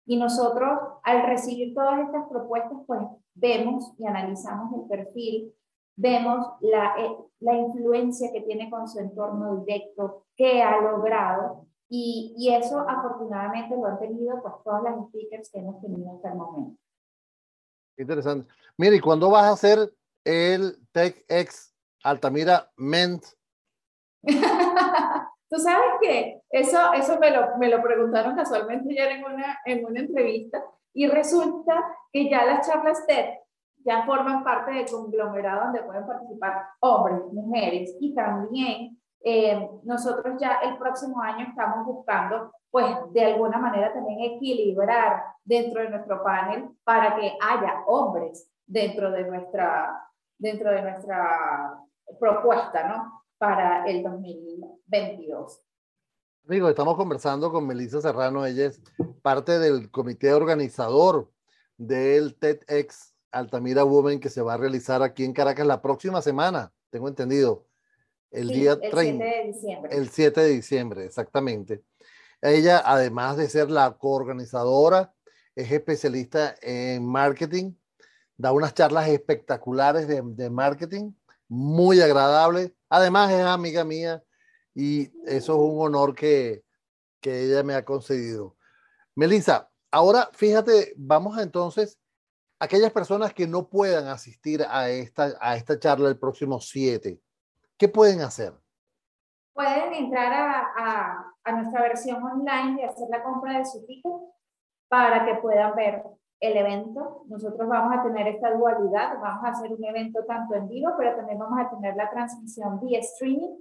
Y 0.06 0.18
nosotros, 0.18 0.80
al 1.04 1.24
recibir 1.24 1.74
todas 1.74 2.00
estas 2.00 2.28
propuestas, 2.30 2.78
pues 2.86 3.02
vemos 3.34 3.94
y 3.98 4.06
analizamos 4.06 4.74
el 4.74 4.88
perfil, 4.88 5.54
vemos 5.96 6.46
la, 6.62 6.96
eh, 7.00 7.18
la 7.40 7.54
influencia 7.56 8.32
que 8.32 8.42
tiene 8.42 8.70
con 8.70 8.88
su 8.88 9.00
entorno 9.00 9.64
directo, 9.64 10.26
qué 10.36 10.62
ha 10.62 10.80
logrado, 10.82 11.66
y, 11.88 12.34
y, 12.38 12.54
eso 12.54 12.80
afortunadamente 12.80 13.76
lo 13.76 13.86
han 13.86 14.00
tenido 14.00 14.42
pues 14.42 14.56
todas 14.64 14.82
las 14.84 14.96
speakers 15.08 15.52
que 15.52 15.60
hemos 15.60 15.80
tenido 15.82 16.16
hasta 16.16 16.30
el 16.30 16.36
momento. 16.36 16.80
Interesante. 17.98 18.52
Mire, 18.76 18.96
¿y 18.96 19.00
cuándo 19.00 19.30
vas 19.30 19.44
a 19.46 19.52
hacer 19.52 19.94
el 20.24 20.80
TechX 20.92 21.76
Altamira 22.04 22.72
Ment? 22.76 23.24
Tú 25.56 25.62
sabes 25.62 25.94
que 26.02 26.42
eso, 26.50 26.78
eso 26.94 27.18
me, 27.18 27.32
lo, 27.32 27.58
me 27.58 27.70
lo 27.70 27.82
preguntaron 27.82 28.36
casualmente 28.36 28.90
ayer 28.90 29.20
en 29.20 29.24
una, 29.24 29.60
en 29.64 29.86
una 29.86 30.02
entrevista 30.02 30.62
y 30.94 31.08
resulta 31.08 31.82
que 32.12 32.30
ya 32.30 32.44
las 32.44 32.68
charlas 32.68 33.08
TED 33.08 33.36
ya 33.86 34.06
forman 34.06 34.44
parte 34.44 34.72
del 34.72 34.86
conglomerado 34.92 35.66
donde 35.66 35.84
pueden 35.84 36.06
participar 36.06 36.62
hombres, 36.82 37.22
mujeres 37.32 37.96
y 38.02 38.14
también 38.14 39.00
eh, 39.24 39.70
nosotros 39.84 40.36
ya 40.42 40.60
el 40.62 40.78
próximo 40.78 41.22
año 41.22 41.46
estamos 41.48 41.86
buscando, 41.86 42.52
pues 42.70 42.86
de 43.14 43.24
alguna 43.24 43.58
manera 43.58 43.94
también 43.94 44.36
equilibrar 44.36 45.24
dentro 45.46 45.84
de 45.84 45.90
nuestro 45.90 46.22
panel 46.22 46.68
para 46.84 47.16
que 47.16 47.32
haya 47.42 47.82
hombres 47.88 48.52
dentro 48.66 49.10
de 49.10 49.24
nuestra, 49.24 50.06
dentro 50.38 50.70
de 50.70 50.82
nuestra 50.82 51.80
propuesta, 52.20 52.90
¿no? 52.90 53.25
Para 53.38 53.86
el 53.86 54.02
2022. 54.02 55.62
Amigo, 56.48 56.70
estamos 56.70 56.96
conversando 56.96 57.52
con 57.52 57.68
Melissa 57.68 58.00
Serrano, 58.00 58.46
ella 58.46 58.68
es 58.68 58.82
parte 59.22 59.60
del 59.60 59.92
comité 59.92 60.34
organizador 60.34 61.30
del 61.76 62.36
TEDx 62.36 63.14
Altamira 63.32 63.84
Women 63.84 64.22
que 64.22 64.30
se 64.30 64.42
va 64.42 64.54
a 64.54 64.58
realizar 64.58 65.04
aquí 65.04 65.26
en 65.26 65.34
Caracas 65.34 65.68
la 65.68 65.82
próxima 65.82 66.22
semana, 66.22 66.72
tengo 66.90 67.10
entendido. 67.10 67.68
El 68.32 68.48
sí, 68.50 68.54
día 68.54 68.80
el 68.82 68.90
30, 68.92 69.26
7 69.26 69.26
de 69.26 69.48
diciembre. 69.48 69.98
El 69.98 70.10
7 70.10 70.42
de 70.42 70.50
diciembre, 70.50 71.06
exactamente. 71.06 71.84
Ella, 72.42 72.82
además 72.86 73.36
de 73.36 73.50
ser 73.50 73.70
la 73.70 73.98
coorganizadora, 73.98 75.14
es 75.56 75.72
especialista 75.72 76.56
en 76.62 77.06
marketing, 77.06 77.74
da 78.38 78.54
unas 78.54 78.74
charlas 78.74 79.10
espectaculares 79.10 80.08
de, 80.08 80.22
de 80.24 80.50
marketing, 80.50 81.12
muy 81.48 82.02
agradables. 82.02 82.74
Además, 82.90 83.32
es 83.32 83.42
amiga 83.46 83.84
mía 83.84 84.24
y 84.74 85.12
eso 85.26 85.54
es 85.54 85.60
un 85.60 85.82
honor 85.82 86.16
que, 86.16 86.64
que 87.22 87.44
ella 87.44 87.64
me 87.64 87.74
ha 87.74 87.86
concedido. 87.86 88.56
Melissa, 89.16 89.70
ahora 89.92 90.30
fíjate, 90.34 90.94
vamos 90.98 91.38
a 91.38 91.44
entonces, 91.44 92.00
aquellas 92.60 92.92
personas 92.92 93.34
que 93.34 93.48
no 93.48 93.70
puedan 93.70 94.08
asistir 94.08 94.64
a 94.68 94.90
esta, 94.90 95.34
a 95.40 95.56
esta 95.56 95.80
charla 95.80 96.10
el 96.10 96.20
próximo 96.20 96.60
7, 96.60 97.20
¿qué 97.78 97.88
pueden 97.88 98.22
hacer? 98.22 98.54
Pueden 99.54 99.94
entrar 99.94 100.34
a, 100.34 100.74
a, 100.78 101.36
a 101.44 101.52
nuestra 101.54 101.82
versión 101.82 102.22
online 102.22 102.82
de 102.82 102.86
hacer 102.86 103.08
la 103.10 103.24
compra 103.24 103.58
de 103.58 103.66
su 103.66 103.86
ticket 103.86 104.12
para 104.90 105.26
que 105.26 105.36
puedan 105.42 105.74
ver 105.76 106.04
el 106.40 106.58
evento. 106.58 107.24
Nosotros 107.28 107.68
vamos 107.68 107.98
a 107.98 108.04
tener 108.04 108.28
esta 108.28 108.54
dualidad, 108.54 109.20
vamos 109.22 109.46
a 109.46 109.50
hacer 109.50 109.72
un 109.72 109.84
evento 109.84 110.24
tanto 110.26 110.56
en 110.56 110.68
vivo, 110.68 110.92
pero 110.98 111.16
también 111.16 111.40
vamos 111.40 111.60
a 111.60 111.70
tener 111.70 111.96
la 111.96 112.10
transmisión 112.10 112.80
vía 112.82 113.00
streaming 113.00 113.58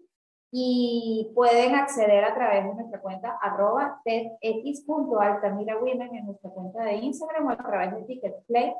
y 0.56 1.32
pueden 1.34 1.74
acceder 1.74 2.24
a 2.24 2.32
través 2.32 2.64
de 2.64 2.74
nuestra 2.74 3.00
cuenta 3.00 3.36
arroba 3.42 4.00
tedx.altamirawomen 4.04 6.14
en 6.14 6.26
nuestra 6.26 6.48
cuenta 6.50 6.84
de 6.84 6.94
Instagram 6.94 7.46
o 7.46 7.50
a 7.50 7.56
través 7.56 7.96
de 7.96 8.04
Ticketplay 8.04 8.72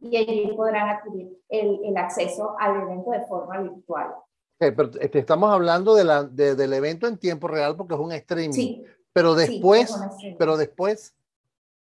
y 0.00 0.16
allí 0.16 0.52
podrán 0.56 0.88
adquirir 0.88 1.36
el, 1.48 1.80
el 1.84 1.96
acceso 1.96 2.54
al 2.58 2.82
evento 2.82 3.10
de 3.10 3.26
forma 3.26 3.58
virtual. 3.58 4.14
pero 4.58 4.90
este, 5.00 5.18
estamos 5.18 5.50
hablando 5.50 5.94
de 5.94 6.04
la, 6.04 6.22
de, 6.22 6.54
del 6.54 6.72
evento 6.72 7.08
en 7.08 7.18
tiempo 7.18 7.48
real 7.48 7.76
porque 7.76 7.94
es 7.94 8.00
un 8.00 8.12
streaming. 8.12 8.52
Sí, 8.52 8.84
pero 9.12 9.34
después, 9.34 9.94
sí, 10.18 10.36
pero 10.38 10.56
después. 10.56 11.14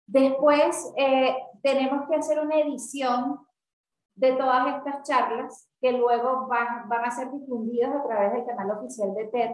Después 0.08 0.90
eh, 0.96 1.36
tenemos 1.62 2.08
que 2.08 2.16
hacer 2.16 2.40
una 2.40 2.58
edición 2.60 3.40
de 4.14 4.32
todas 4.32 4.76
estas 4.76 5.02
charlas 5.06 5.68
que 5.82 5.92
luego 5.92 6.46
van, 6.46 7.04
a 7.04 7.10
ser 7.10 7.30
difundidas 7.30 7.94
a 7.94 8.02
través 8.04 8.32
del 8.32 8.46
canal 8.46 8.70
oficial 8.70 9.14
de 9.14 9.26
TED, 9.26 9.50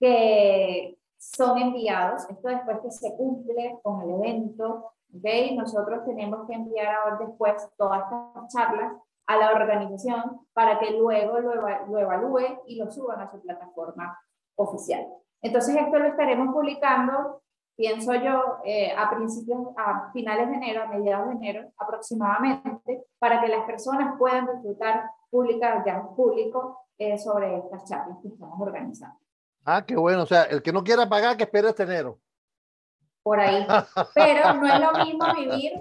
que 0.00 0.98
son 1.18 1.58
enviados, 1.58 2.28
esto 2.30 2.48
después 2.48 2.78
que 2.80 2.90
se 2.90 3.16
cumple 3.16 3.78
con 3.82 4.00
el 4.00 4.14
evento, 4.14 4.92
¿okay? 5.14 5.54
nosotros 5.54 6.06
tenemos 6.06 6.46
que 6.46 6.54
enviar 6.54 6.94
ahora 6.94 7.18
después 7.26 7.68
todas 7.76 8.02
estas 8.04 8.48
charlas 8.54 8.94
a 9.26 9.36
la 9.36 9.52
organización 9.52 10.40
para 10.54 10.78
que 10.78 10.92
luego 10.92 11.38
lo, 11.38 11.54
lo 11.54 11.98
evalúe 11.98 12.62
y 12.66 12.76
lo 12.76 12.90
suban 12.90 13.20
a 13.20 13.30
su 13.30 13.42
plataforma 13.42 14.18
oficial. 14.54 15.06
Entonces 15.42 15.76
esto 15.76 15.98
lo 15.98 16.06
estaremos 16.06 16.54
publicando 16.54 17.42
pienso 17.76 18.14
yo, 18.14 18.58
eh, 18.64 18.92
a 18.96 19.10
principios, 19.10 19.58
a 19.76 20.10
finales 20.12 20.48
de 20.48 20.54
enero, 20.56 20.82
a 20.82 20.86
mediados 20.86 21.28
de 21.28 21.34
enero 21.34 21.72
aproximadamente, 21.78 23.04
para 23.18 23.40
que 23.40 23.48
las 23.48 23.64
personas 23.66 24.14
puedan 24.18 24.46
disfrutar, 24.52 25.10
publicar 25.30 25.84
ya 25.84 26.02
público 26.16 26.86
eh, 26.98 27.18
sobre 27.18 27.58
estas 27.58 27.84
charlas 27.88 28.18
que 28.22 28.28
estamos 28.28 28.58
organizando. 28.58 29.18
Ah, 29.64 29.84
qué 29.84 29.96
bueno. 29.96 30.22
O 30.22 30.26
sea, 30.26 30.44
el 30.44 30.62
que 30.62 30.72
no 30.72 30.82
quiera 30.82 31.08
pagar, 31.08 31.36
que 31.36 31.44
espere 31.44 31.68
este 31.68 31.82
enero. 31.82 32.18
Por 33.22 33.40
ahí. 33.40 33.66
Pero 34.14 34.54
no 34.54 34.66
es 34.72 34.80
lo 34.80 35.04
mismo 35.04 35.34
vivir, 35.34 35.72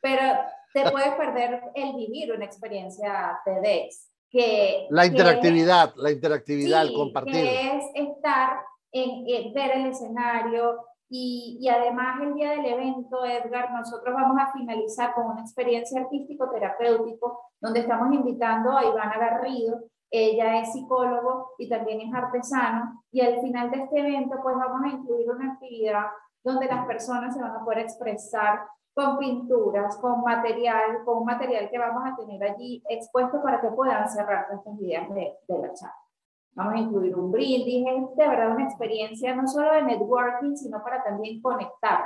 pero 0.00 0.40
te 0.72 0.90
puedes 0.90 1.14
perder 1.14 1.62
el 1.74 1.94
vivir 1.94 2.32
una 2.32 2.46
experiencia 2.46 3.38
TEDx. 3.44 4.10
Que, 4.28 4.86
la 4.90 5.06
interactividad, 5.06 5.94
la 5.96 6.10
interactividad, 6.10 6.82
el 6.82 6.94
compartir. 6.94 7.34
Que 7.34 7.76
es 7.76 7.84
estar 7.94 8.58
en, 8.90 9.24
en, 9.28 9.52
ver 9.54 9.70
el 9.72 9.86
escenario, 9.86 10.84
y, 11.08 11.58
y, 11.60 11.68
además 11.68 12.20
el 12.20 12.34
día 12.34 12.50
del 12.50 12.66
evento, 12.66 13.24
Edgar, 13.24 13.72
nosotros 13.72 14.14
vamos 14.14 14.36
a 14.40 14.52
finalizar 14.52 15.14
con 15.14 15.26
una 15.26 15.42
experiencia 15.42 16.00
artístico-terapéutico 16.00 17.40
donde 17.60 17.80
estamos 17.80 18.12
invitando 18.12 18.76
a 18.76 18.84
Ivana 18.84 19.16
Garrido. 19.18 19.84
Ella 20.10 20.60
es 20.60 20.72
psicólogo 20.72 21.52
y 21.58 21.68
también 21.68 22.00
es 22.00 22.12
artesano. 22.12 23.04
Y 23.12 23.20
al 23.20 23.40
final 23.40 23.70
de 23.70 23.84
este 23.84 24.00
evento, 24.00 24.36
pues 24.42 24.56
vamos 24.56 24.82
a 24.84 24.96
incluir 24.96 25.30
una 25.30 25.52
actividad 25.52 26.06
donde 26.42 26.66
las 26.66 26.86
personas 26.86 27.34
se 27.34 27.40
van 27.40 27.54
a 27.54 27.64
poder 27.64 27.80
expresar 27.80 28.66
con 28.94 29.18
pinturas, 29.18 29.96
con 29.98 30.22
material, 30.22 31.04
con 31.04 31.24
material 31.24 31.68
que 31.70 31.78
vamos 31.78 32.02
a 32.04 32.16
tener 32.16 32.42
allí 32.42 32.82
expuesto 32.88 33.42
para 33.42 33.60
que 33.60 33.68
puedan 33.68 34.08
cerrar 34.08 34.46
estas 34.52 34.80
ideas 34.80 35.08
de, 35.10 35.34
de 35.46 35.58
la 35.58 35.72
charla. 35.74 36.05
Vamos 36.56 36.74
a 36.74 36.78
incluir 36.78 37.14
un 37.14 37.30
brindis, 37.30 37.86
es 37.86 38.16
de 38.16 38.28
verdad 38.28 38.52
una 38.52 38.64
experiencia 38.64 39.36
no 39.36 39.46
solo 39.46 39.74
de 39.74 39.82
networking, 39.82 40.56
sino 40.56 40.82
para 40.82 41.04
también 41.04 41.42
conectar 41.42 42.04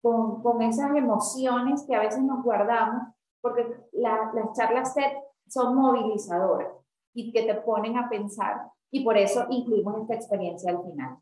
con, 0.00 0.42
con 0.42 0.62
esas 0.62 0.96
emociones 0.96 1.84
que 1.86 1.94
a 1.94 2.00
veces 2.00 2.22
nos 2.22 2.42
guardamos, 2.42 3.14
porque 3.42 3.66
las 3.92 4.32
charlas 4.56 4.94
set 4.94 5.12
son 5.46 5.76
movilizadoras 5.76 6.72
y 7.12 7.30
que 7.30 7.42
te 7.42 7.54
ponen 7.56 7.98
a 7.98 8.08
pensar, 8.08 8.62
y 8.90 9.04
por 9.04 9.18
eso 9.18 9.46
incluimos 9.50 10.00
esta 10.00 10.14
experiencia 10.14 10.70
al 10.70 10.82
final. 10.82 11.18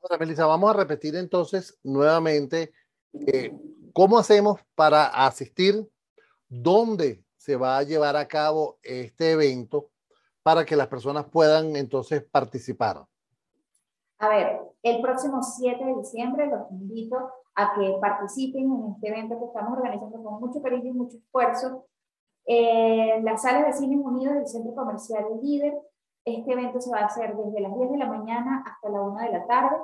Ahora, 0.00 0.18
Melissa, 0.18 0.46
vamos 0.46 0.70
a 0.70 0.74
repetir 0.74 1.16
entonces 1.16 1.76
nuevamente 1.82 2.72
eh, 3.12 3.52
cómo 3.92 4.16
hacemos 4.16 4.60
para 4.76 5.06
asistir, 5.06 5.90
dónde 6.48 7.24
se 7.36 7.56
va 7.56 7.78
a 7.78 7.82
llevar 7.82 8.16
a 8.16 8.28
cabo 8.28 8.78
este 8.82 9.32
evento 9.32 9.90
para 10.42 10.64
que 10.64 10.76
las 10.76 10.88
personas 10.88 11.26
puedan 11.26 11.76
entonces 11.76 12.22
participar? 12.24 13.04
A 14.18 14.28
ver, 14.28 14.60
el 14.82 15.00
próximo 15.00 15.42
7 15.42 15.84
de 15.84 15.94
diciembre 15.96 16.46
los 16.46 16.70
invito 16.70 17.16
a 17.54 17.74
que 17.74 17.96
participen 18.00 18.72
en 18.72 18.92
este 18.94 19.08
evento 19.08 19.38
que 19.38 19.46
estamos 19.46 19.78
organizando 19.78 20.22
con 20.22 20.40
mucho 20.40 20.62
cariño 20.62 20.90
y 20.90 20.92
mucho 20.92 21.16
esfuerzo 21.18 21.86
en 22.46 23.24
las 23.24 23.42
salas 23.42 23.66
de 23.66 23.72
cine 23.72 23.96
unidos 23.96 24.34
del 24.34 24.46
Centro 24.46 24.74
Comercial 24.74 25.24
Líder. 25.42 25.74
Este 26.24 26.52
evento 26.52 26.80
se 26.80 26.90
va 26.90 27.00
a 27.00 27.06
hacer 27.06 27.34
desde 27.36 27.60
las 27.60 27.76
10 27.76 27.92
de 27.92 27.98
la 27.98 28.06
mañana 28.06 28.64
hasta 28.66 28.88
la 28.88 29.00
1 29.02 29.20
de 29.20 29.30
la 29.30 29.46
tarde. 29.46 29.76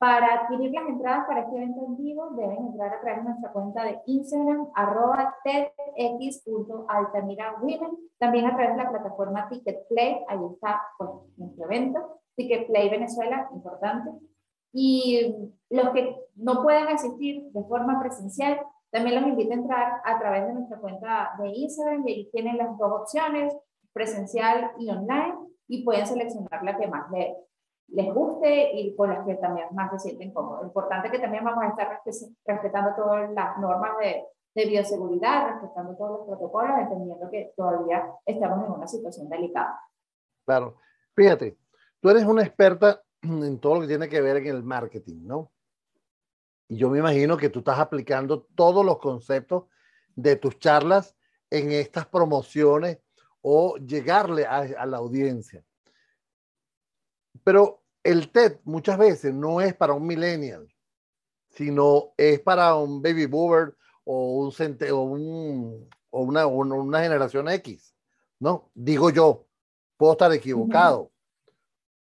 Para 0.00 0.34
adquirir 0.34 0.72
las 0.72 0.88
entradas 0.88 1.26
para 1.26 1.42
este 1.42 1.56
evento 1.56 1.84
en 1.84 1.98
vivo, 1.98 2.30
deben 2.30 2.56
entrar 2.56 2.94
a 2.94 3.02
través 3.02 3.22
de 3.22 3.28
nuestra 3.28 3.52
cuenta 3.52 3.84
de 3.84 4.00
Instagram, 4.06 4.68
arroba 4.74 5.36
tedx.altamirawomen, 5.44 7.98
también 8.18 8.46
a 8.46 8.56
través 8.56 8.78
de 8.78 8.82
la 8.82 8.88
plataforma 8.88 9.46
Ticketplay, 9.50 10.24
ahí 10.26 10.38
está 10.54 10.80
pues, 10.96 11.10
nuestro 11.36 11.66
evento, 11.66 12.18
Ticketplay 12.34 12.88
Venezuela, 12.88 13.50
importante. 13.52 14.08
Y 14.72 15.36
los 15.68 15.90
que 15.90 16.16
no 16.34 16.62
pueden 16.62 16.88
asistir 16.88 17.52
de 17.52 17.62
forma 17.64 18.00
presencial, 18.00 18.58
también 18.90 19.20
los 19.20 19.28
invito 19.28 19.50
a 19.50 19.56
entrar 19.56 20.00
a 20.02 20.18
través 20.18 20.46
de 20.46 20.54
nuestra 20.54 20.78
cuenta 20.78 21.32
de 21.38 21.50
Instagram, 21.50 22.08
y 22.08 22.12
ahí 22.12 22.30
tienen 22.32 22.56
las 22.56 22.78
dos 22.78 23.02
opciones, 23.02 23.54
presencial 23.92 24.72
y 24.78 24.88
online, 24.88 25.34
y 25.68 25.84
pueden 25.84 26.06
seleccionar 26.06 26.64
la 26.64 26.78
que 26.78 26.86
más 26.86 27.10
les 27.10 27.36
les 27.92 28.12
guste 28.12 28.72
y 28.74 28.94
con 28.96 29.10
las 29.10 29.26
que 29.26 29.34
también 29.34 29.66
más 29.72 29.90
se 29.92 30.08
sienten 30.08 30.32
cómodos. 30.32 30.64
Importante 30.64 31.10
que 31.10 31.18
también 31.18 31.44
vamos 31.44 31.64
a 31.64 31.68
estar 31.68 32.00
respetando 32.46 32.94
todas 32.94 33.30
las 33.32 33.58
normas 33.58 33.98
de, 33.98 34.24
de 34.54 34.66
bioseguridad, 34.66 35.50
respetando 35.52 35.96
todos 35.96 36.18
los 36.18 36.26
protocolos, 36.28 36.78
entendiendo 36.78 37.30
que 37.30 37.52
todavía 37.56 38.10
estamos 38.24 38.66
en 38.66 38.72
una 38.72 38.86
situación 38.86 39.28
delicada. 39.28 39.80
Claro. 40.46 40.76
Fíjate, 41.14 41.58
tú 42.00 42.10
eres 42.10 42.24
una 42.24 42.42
experta 42.42 43.02
en 43.22 43.58
todo 43.58 43.76
lo 43.76 43.80
que 43.82 43.88
tiene 43.88 44.08
que 44.08 44.20
ver 44.20 44.38
en 44.38 44.46
el 44.46 44.62
marketing, 44.62 45.26
¿no? 45.26 45.50
Y 46.68 46.76
yo 46.76 46.88
me 46.88 46.98
imagino 46.98 47.36
que 47.36 47.50
tú 47.50 47.58
estás 47.58 47.78
aplicando 47.78 48.46
todos 48.54 48.84
los 48.84 48.98
conceptos 48.98 49.64
de 50.14 50.36
tus 50.36 50.58
charlas 50.58 51.16
en 51.50 51.72
estas 51.72 52.06
promociones 52.06 52.98
o 53.42 53.76
llegarle 53.76 54.46
a, 54.46 54.58
a 54.58 54.86
la 54.86 54.98
audiencia. 54.98 55.64
Pero 57.42 57.79
el 58.02 58.30
TED 58.30 58.58
muchas 58.64 58.98
veces 58.98 59.34
no 59.34 59.60
es 59.60 59.74
para 59.74 59.92
un 59.92 60.06
millennial, 60.06 60.68
sino 61.48 62.12
es 62.16 62.40
para 62.40 62.74
un 62.76 63.02
baby 63.02 63.26
boomer 63.26 63.76
o, 64.04 64.38
un, 64.38 64.52
o, 64.90 65.02
un, 65.02 65.88
o 66.10 66.20
una, 66.20 67.02
generación 67.02 67.48
X, 67.48 67.94
¿no? 68.38 68.70
Digo 68.74 69.10
yo, 69.10 69.46
puedo 69.96 70.12
estar 70.12 70.32
equivocado. 70.32 71.10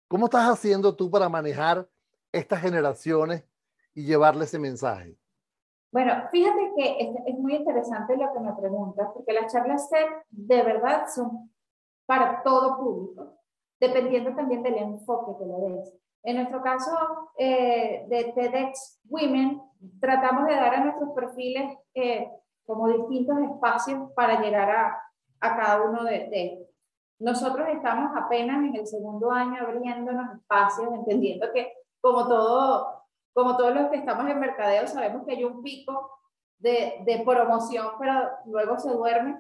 ¿Cómo 0.08 0.26
estás 0.26 0.50
haciendo 0.50 0.96
tú 0.96 1.12
para 1.12 1.30
manejar 1.30 1.88
estas 2.32 2.62
generaciones 2.62 3.44
y 3.94 4.06
llevarle 4.06 4.46
ese 4.46 4.58
mensaje? 4.58 5.18
Bueno, 5.92 6.14
fíjate 6.32 6.72
que 6.78 6.98
es, 7.00 7.10
es 7.28 7.36
muy 7.38 7.56
interesante 7.56 8.16
lo 8.16 8.32
que 8.32 8.40
me 8.40 8.54
preguntas, 8.54 9.08
porque 9.14 9.34
las 9.34 9.52
charlas 9.52 9.90
TED 9.90 10.06
de 10.30 10.64
verdad 10.64 11.06
son 11.14 11.52
para 12.06 12.42
todo 12.44 12.78
público 12.78 13.40
dependiendo 13.80 14.36
también 14.36 14.63
del 14.63 14.78
enfoque 14.78 15.38
que 15.39 15.46
le 15.46 15.76
des. 15.76 16.00
En 16.24 16.36
nuestro 16.36 16.62
caso 16.62 16.92
eh, 17.38 18.06
de 18.08 18.34
TEDx 18.34 19.00
Women, 19.06 19.62
tratamos 20.02 20.48
de 20.48 20.56
dar 20.56 20.76
a 20.76 20.84
nuestros 20.84 21.10
perfiles 21.12 21.78
eh, 21.94 22.30
como 22.65 22.89
distintos 22.89 23.38
espacios 23.39 24.12
para 24.15 24.42
llegar 24.42 24.70
a, 24.70 25.02
a 25.39 25.58
cada 25.58 25.82
uno 25.82 26.04
de, 26.04 26.30
de, 26.30 26.68
Nosotros 27.20 27.68
estamos 27.70 28.12
apenas 28.15 28.58
en 28.58 28.76
el 28.76 28.86
segundo 28.86 29.32
año 29.32 29.62
abriéndonos 29.62 30.36
espacios, 30.36 30.89
entendiendo 30.94 31.48
que 31.54 31.74
como 32.02 32.28
todo, 32.28 33.04
como 33.34 33.58
todos 33.58 33.74
los 33.74 33.89
que 33.89 33.98
estamos 33.98 34.30
en 34.30 34.39
mercadeo 34.39 34.88
sabemos 34.88 35.26
que 35.26 35.34
hay 35.34 35.44
un 35.44 35.63
pico 35.63 36.12
de, 36.60 37.02
de 37.06 37.24
promoción, 37.26 37.88
pero 37.98 38.30
luego 38.46 38.78
se 38.78 38.92
duerme. 38.92 39.39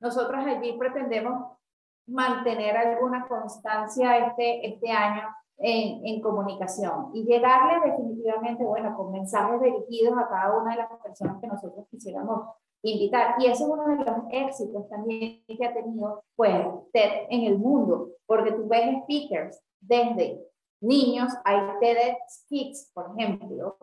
Nosotros 0.00 0.44
allí 0.46 0.72
pretendemos 0.78 1.58
mantener 2.06 2.76
alguna 2.76 3.26
constancia 3.28 4.26
este, 4.26 4.66
este 4.66 4.90
año 4.90 5.22
en, 5.58 6.04
en, 6.06 6.20
comunicación 6.20 7.10
y 7.14 7.24
llegarle 7.24 7.90
definitivamente, 7.90 8.64
bueno, 8.64 8.96
con 8.96 9.12
mensajes 9.12 9.60
dirigidos 9.60 10.18
a 10.18 10.28
cada 10.28 10.60
una 10.60 10.72
de 10.72 10.78
las 10.78 10.90
personas 11.00 11.40
que 11.40 11.46
nosotros 11.46 11.86
quisiéramos 11.90 12.48
invitar. 12.82 13.36
Y 13.38 13.46
eso 13.46 13.64
es 13.64 13.70
uno 13.70 13.86
de 13.86 14.04
los 14.04 14.16
éxitos 14.30 14.88
también 14.88 15.44
que 15.46 15.64
ha 15.64 15.72
tenido, 15.72 16.24
pues, 16.34 16.66
TED 16.92 17.26
en 17.30 17.42
el 17.44 17.58
mundo, 17.58 18.08
porque 18.26 18.52
tú 18.52 18.66
ves 18.68 19.02
speakers 19.04 19.62
desde 19.80 20.44
niños, 20.80 21.32
hay 21.44 21.60
TEDx 21.80 22.44
Kids, 22.48 22.90
por 22.92 23.12
ejemplo, 23.16 23.76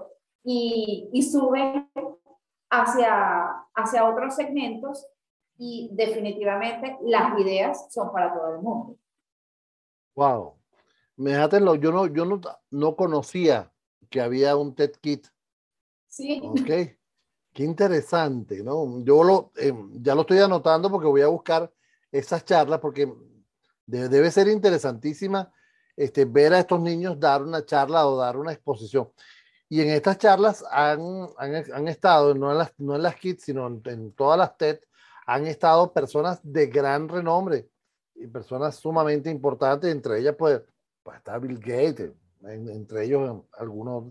y, 0.44 1.10
y 1.14 1.22
suben 1.22 1.90
hacia, 2.70 3.66
hacia 3.74 4.10
otros 4.10 4.36
segmentos 4.36 5.08
y 5.60 5.90
definitivamente 5.92 6.98
las 7.04 7.38
ideas 7.38 7.94
son 7.94 8.12
para 8.12 8.34
todo 8.34 8.56
el 8.56 8.62
mundo. 8.62 8.98
Wow. 10.16 10.56
Me 11.18 11.34
lo, 11.60 11.76
yo 11.76 11.92
no, 11.92 12.08
yo 12.08 12.26
no, 12.26 12.40
no 12.72 12.96
conocía 12.96 13.72
que 14.10 14.22
había 14.22 14.56
un 14.56 14.74
TED 14.74 14.94
Kit. 15.02 15.28
Sí. 16.08 16.42
Ok. 16.44 16.98
Qué 17.54 17.64
interesante, 17.64 18.64
¿no? 18.64 19.04
Yo 19.04 19.24
lo, 19.24 19.52
em, 19.58 20.02
ya 20.02 20.16
lo 20.16 20.22
estoy 20.22 20.40
anotando 20.40 20.90
porque 20.90 21.08
voy 21.08 21.22
a 21.22 21.28
buscar 21.28 21.72
esas 22.12 22.46
charlas 22.46 22.80
porque 22.80 23.12
debe 23.86 24.32
ser 24.32 24.48
interesantísima 24.48 25.52
este, 25.98 26.24
ver 26.24 26.54
a 26.54 26.60
estos 26.60 26.80
niños 26.80 27.20
dar 27.20 27.44
una 27.44 27.66
charla 27.66 28.08
o 28.08 28.16
dar 28.16 28.38
una 28.38 28.54
exposición. 28.54 29.12
Y 29.68 29.82
en 29.82 29.90
estas 29.90 30.18
charlas 30.18 30.64
han, 30.72 31.28
han, 31.38 31.64
han 31.74 31.88
estado, 31.90 32.34
no 32.34 32.52
en, 32.52 32.60
las, 32.60 32.74
no 32.80 32.96
en 32.96 33.04
las 33.04 33.16
KITS, 33.18 33.44
sino 33.44 33.68
en, 33.68 34.14
todas 34.14 34.38
las 34.38 34.58
TED, 34.58 34.80
han 35.30 35.46
estado 35.46 35.94
personas 35.94 36.40
de 36.42 36.66
gran 36.68 37.08
renombre 37.08 37.70
y 38.16 38.26
personas 38.26 38.78
sumamente 38.78 39.30
importantes, 39.30 39.92
entre 39.92 40.20
ellas 40.20 40.36
pues, 40.36 40.60
pues 41.04 41.18
está 41.18 41.38
Bill 41.38 41.60
Gates, 41.60 42.12
entre 42.42 43.06
ellos 43.06 43.44
algunos 43.60 44.06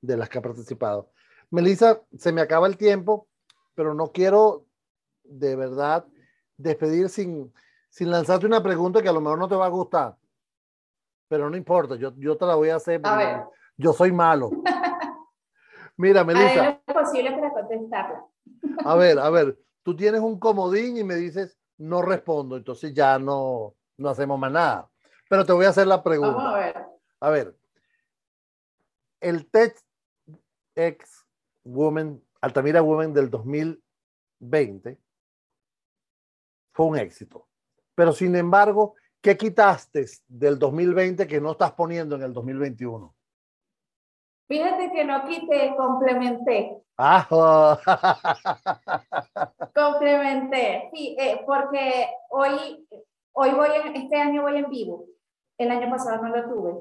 de 0.00 0.16
las 0.16 0.28
que 0.28 0.38
ha 0.38 0.42
participado. 0.42 1.12
Melissa, 1.50 2.02
se 2.18 2.32
me 2.32 2.40
acaba 2.40 2.66
el 2.66 2.76
tiempo, 2.76 3.28
pero 3.76 3.94
no 3.94 4.10
quiero 4.10 4.66
de 5.22 5.54
verdad 5.54 6.04
despedir 6.56 7.08
sin, 7.08 7.52
sin 7.88 8.10
lanzarte 8.10 8.44
una 8.44 8.60
pregunta 8.60 9.00
que 9.00 9.08
a 9.08 9.12
lo 9.12 9.20
mejor 9.20 9.38
no 9.38 9.48
te 9.48 9.54
va 9.54 9.66
a 9.66 9.70
gustar, 9.70 10.16
pero 11.28 11.48
no 11.48 11.56
importa, 11.56 11.94
yo, 11.94 12.12
yo 12.16 12.36
te 12.36 12.46
la 12.46 12.56
voy 12.56 12.70
a 12.70 12.76
hacer. 12.76 13.00
A 13.04 13.48
Yo 13.76 13.92
soy 13.92 14.10
malo. 14.10 14.50
Mira, 15.96 16.24
Melissa. 16.24 16.80
es 16.84 16.94
posible 16.94 17.30
para 17.30 17.52
contestarla. 17.52 18.26
A 18.84 18.96
ver, 18.96 19.18
a 19.20 19.30
ver, 19.30 19.56
tú 19.88 19.96
tienes 19.96 20.20
un 20.20 20.38
comodín 20.38 20.98
y 20.98 21.02
me 21.02 21.14
dices, 21.14 21.58
no 21.78 22.02
respondo, 22.02 22.58
entonces 22.58 22.92
ya 22.92 23.18
no, 23.18 23.74
no 23.96 24.10
hacemos 24.10 24.38
más 24.38 24.52
nada. 24.52 24.90
Pero 25.30 25.46
te 25.46 25.54
voy 25.54 25.64
a 25.64 25.70
hacer 25.70 25.86
la 25.86 26.02
pregunta. 26.02 26.34
Vamos 26.34 26.54
a 26.54 26.58
ver. 26.58 26.76
A 27.20 27.30
ver, 27.30 27.56
el 29.18 29.50
TEDx 29.50 31.24
Woman, 31.64 32.22
Altamira 32.42 32.82
Woman 32.82 33.14
del 33.14 33.30
2020 33.30 34.98
fue 36.74 36.84
un 36.84 36.98
éxito. 36.98 37.48
Pero 37.94 38.12
sin 38.12 38.36
embargo, 38.36 38.94
¿qué 39.22 39.38
quitaste 39.38 40.04
del 40.26 40.58
2020 40.58 41.26
que 41.26 41.40
no 41.40 41.52
estás 41.52 41.72
poniendo 41.72 42.14
en 42.14 42.24
el 42.24 42.34
2021? 42.34 43.16
Fíjate 44.48 44.90
que 44.90 45.04
no 45.04 45.24
quité, 45.26 45.76
complementé. 45.76 46.82
Ah, 46.96 47.28
complementé, 49.74 50.88
sí, 50.92 51.16
eh, 51.20 51.42
porque 51.46 52.08
hoy, 52.30 52.88
hoy 53.32 53.50
voy, 53.50 53.68
en, 53.84 53.94
este 53.94 54.16
año 54.16 54.42
voy 54.42 54.56
en 54.56 54.70
vivo. 54.70 55.04
El 55.58 55.70
año 55.70 55.90
pasado 55.90 56.22
no 56.22 56.30
lo 56.34 56.48
tuve. 56.48 56.72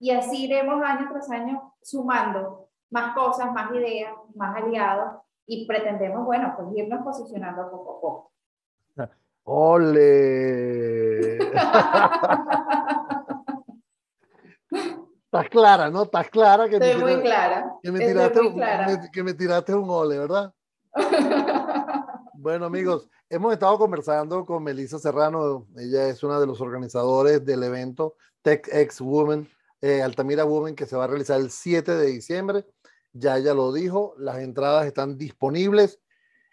Y 0.00 0.12
así 0.12 0.46
iremos 0.46 0.82
año 0.82 1.10
tras 1.12 1.30
año 1.30 1.74
sumando 1.82 2.70
más 2.90 3.14
cosas, 3.14 3.52
más 3.52 3.70
ideas, 3.72 4.14
más 4.34 4.56
aliados 4.56 5.20
y 5.46 5.66
pretendemos, 5.66 6.24
bueno, 6.24 6.54
pues 6.56 6.68
irnos 6.74 7.04
posicionando 7.04 7.70
poco 7.70 7.90
a 7.90 8.00
poco. 8.00 8.32
¡Ole! 9.44 11.38
Estás 15.32 15.48
clara, 15.48 15.90
¿no? 15.90 16.02
Estás 16.02 16.28
clara 16.28 16.68
que, 16.68 16.74
Estoy 16.74 16.96
muy 16.96 17.22
clara. 17.22 17.76
Que 17.80 17.92
me, 17.92 18.00
tiraste, 18.00 18.40
un, 18.40 18.60
que 19.12 19.22
me 19.22 19.32
tiraste 19.32 19.72
un 19.72 19.88
ole, 19.88 20.18
¿verdad? 20.18 20.52
bueno, 22.34 22.64
amigos, 22.64 23.08
hemos 23.28 23.52
estado 23.52 23.78
conversando 23.78 24.44
con 24.44 24.64
Melissa 24.64 24.98
Serrano. 24.98 25.68
Ella 25.76 26.08
es 26.08 26.24
una 26.24 26.40
de 26.40 26.48
los 26.48 26.60
organizadores 26.60 27.44
del 27.44 27.62
evento 27.62 28.16
TechX 28.42 29.00
Women, 29.02 29.48
eh, 29.80 30.02
Altamira 30.02 30.44
Women, 30.44 30.74
que 30.74 30.86
se 30.86 30.96
va 30.96 31.04
a 31.04 31.06
realizar 31.06 31.38
el 31.38 31.52
7 31.52 31.94
de 31.94 32.06
diciembre. 32.08 32.66
Ya 33.12 33.38
ella 33.38 33.54
lo 33.54 33.72
dijo, 33.72 34.16
las 34.18 34.38
entradas 34.40 34.84
están 34.86 35.16
disponibles. 35.16 36.00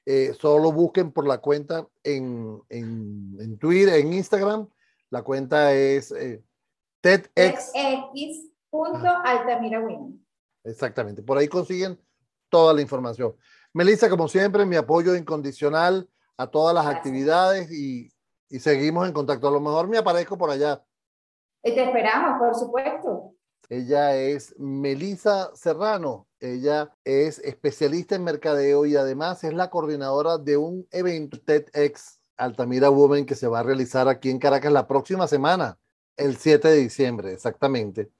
Eh, 0.05 0.35
solo 0.39 0.71
busquen 0.71 1.11
por 1.11 1.27
la 1.27 1.39
cuenta 1.39 1.87
en, 2.03 2.61
en, 2.69 3.37
en, 3.39 3.57
Twitter, 3.57 3.95
en 3.95 4.13
Instagram. 4.13 4.69
La 5.09 5.23
cuenta 5.23 5.73
es 5.73 6.11
eh, 6.11 6.43
TEDx. 7.01 7.71
Punto 7.73 8.56
Altamira 8.85 9.79
Women. 9.79 10.25
Exactamente, 10.63 11.21
por 11.21 11.37
ahí 11.37 11.47
consiguen 11.47 11.99
toda 12.49 12.73
la 12.73 12.81
información. 12.81 13.35
Melissa, 13.73 14.09
como 14.09 14.27
siempre, 14.27 14.65
mi 14.65 14.75
apoyo 14.75 15.15
incondicional 15.15 16.09
a 16.37 16.47
todas 16.47 16.73
las 16.73 16.85
actividades 16.85 17.71
y, 17.71 18.11
y, 18.49 18.59
seguimos 18.59 19.07
en 19.07 19.13
contacto. 19.13 19.47
A 19.47 19.51
lo 19.51 19.59
mejor 19.59 19.87
me 19.87 19.97
aparezco 19.97 20.37
por 20.37 20.49
allá. 20.49 20.83
Y 21.63 21.73
te 21.73 21.83
esperamos, 21.83 22.39
por 22.39 22.55
supuesto. 22.55 23.33
Ella 23.69 24.15
es 24.15 24.57
Melissa 24.57 25.51
Serrano. 25.55 26.27
Ella 26.39 26.93
es 27.03 27.39
especialista 27.39 28.15
en 28.15 28.23
mercadeo 28.23 28.85
y 28.85 28.95
además 28.95 29.43
es 29.43 29.53
la 29.53 29.69
coordinadora 29.69 30.37
de 30.37 30.55
un 30.57 30.87
evento 30.91 31.39
TEDx 31.41 32.21
Altamira 32.37 32.89
Women 32.89 33.25
que 33.25 33.35
se 33.35 33.47
va 33.47 33.59
a 33.59 33.63
realizar 33.63 34.07
aquí 34.07 34.29
en 34.29 34.39
Caracas 34.39 34.71
la 34.71 34.87
próxima 34.87 35.27
semana, 35.27 35.79
el 36.15 36.37
7 36.37 36.67
de 36.67 36.77
diciembre, 36.77 37.33
exactamente. 37.33 38.11